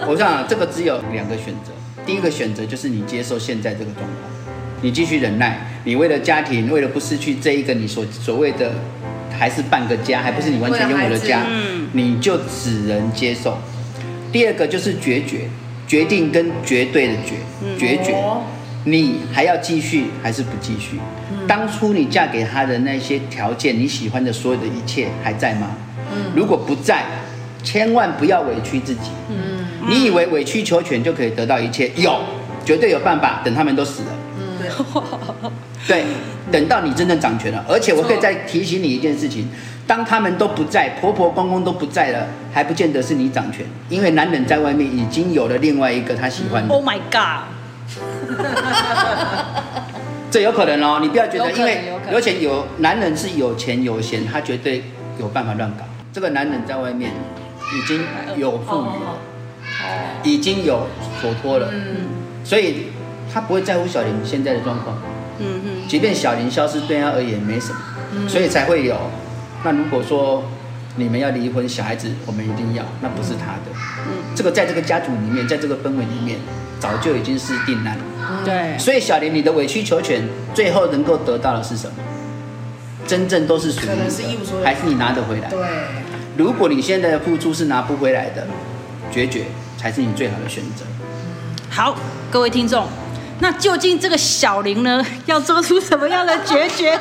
[0.07, 1.72] 我想这个只有两个选择。
[2.05, 4.09] 第一个选择就是你接受现在这个状况，
[4.82, 8.72] 你继续忍耐，你为了家庭，为了不失去这一个你所所谓的
[9.38, 11.46] 还是半个家，还不是你完全拥有的家，
[11.92, 13.57] 你就只能接受。
[14.32, 15.48] 第二个就是决绝，
[15.86, 17.36] 决定跟绝对的决，
[17.78, 18.16] 决绝，
[18.84, 20.98] 你还要继续还是不继续？
[21.46, 25.76] 当初你嫁给他的那些条件，你喜欢的所有的一切还在吗？
[26.34, 27.05] 如果不在，
[27.62, 29.11] 千万不要委屈自己。
[29.89, 31.91] 你以为委曲求全就可以得到一切？
[31.97, 32.20] 有，
[32.64, 33.41] 绝对有办法。
[33.45, 34.09] 等他们都死了，
[34.39, 35.53] 嗯，
[35.87, 36.05] 对，
[36.51, 37.64] 等到你真正掌权了。
[37.68, 39.49] 而且我可以再提醒你一件事情：
[39.87, 46.72] 当他们都不在，婆婆公公都不在了，还不见得是你掌权，因为男人在外面已经有了另外一个他喜欢的。
[46.72, 47.45] Oh my god！
[50.30, 54.83] 这有可能哦，你不要觉得，因为有钱有男人是有钱有闲，他绝对
[55.18, 55.85] 有办法乱搞。
[56.12, 58.01] 这个男人在外面已经
[58.39, 59.16] 有富裕了。
[60.22, 60.87] 已经有
[61.20, 62.09] 所托了，嗯，
[62.45, 62.89] 所以
[63.33, 64.97] 他不会在乎小林现在的状况，
[65.39, 67.78] 嗯嗯，即便小林消失对他而言没什么，
[68.14, 68.97] 嗯，所以才会有。
[69.64, 70.45] 那如果说
[70.97, 73.72] 你们要离婚，小孩子我们一定要，那不是他的，
[74.07, 76.39] 嗯，这个在这个家族里面，在这个氛围里面，
[76.78, 78.78] 早就已经是定案了，对。
[78.78, 80.22] 所以小林，你的委曲求全，
[80.55, 81.95] 最后能够得到的是什么？
[83.07, 85.49] 真正都是属于你的，还是你拿得回来？
[85.49, 85.59] 对。
[86.37, 88.47] 如果你现在的付出是拿不回来的，
[89.11, 89.45] 决绝。
[89.83, 90.85] 才是你最好的选择。
[91.68, 91.97] 好，
[92.30, 92.87] 各位听众，
[93.41, 96.97] 那究竟这个小林呢，要做出什么样的决绝，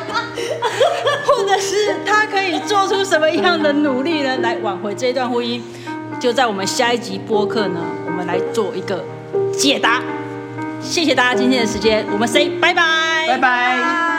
[1.27, 5.61] 或者是他可以做出什么样的努力呢，来挽回这一段婚姻？
[6.19, 9.05] 就在我们下一集播客呢，我们来做一个
[9.55, 10.01] 解答。
[10.81, 14.10] 谢谢大家今天的时间，我们 say 拜拜，拜拜。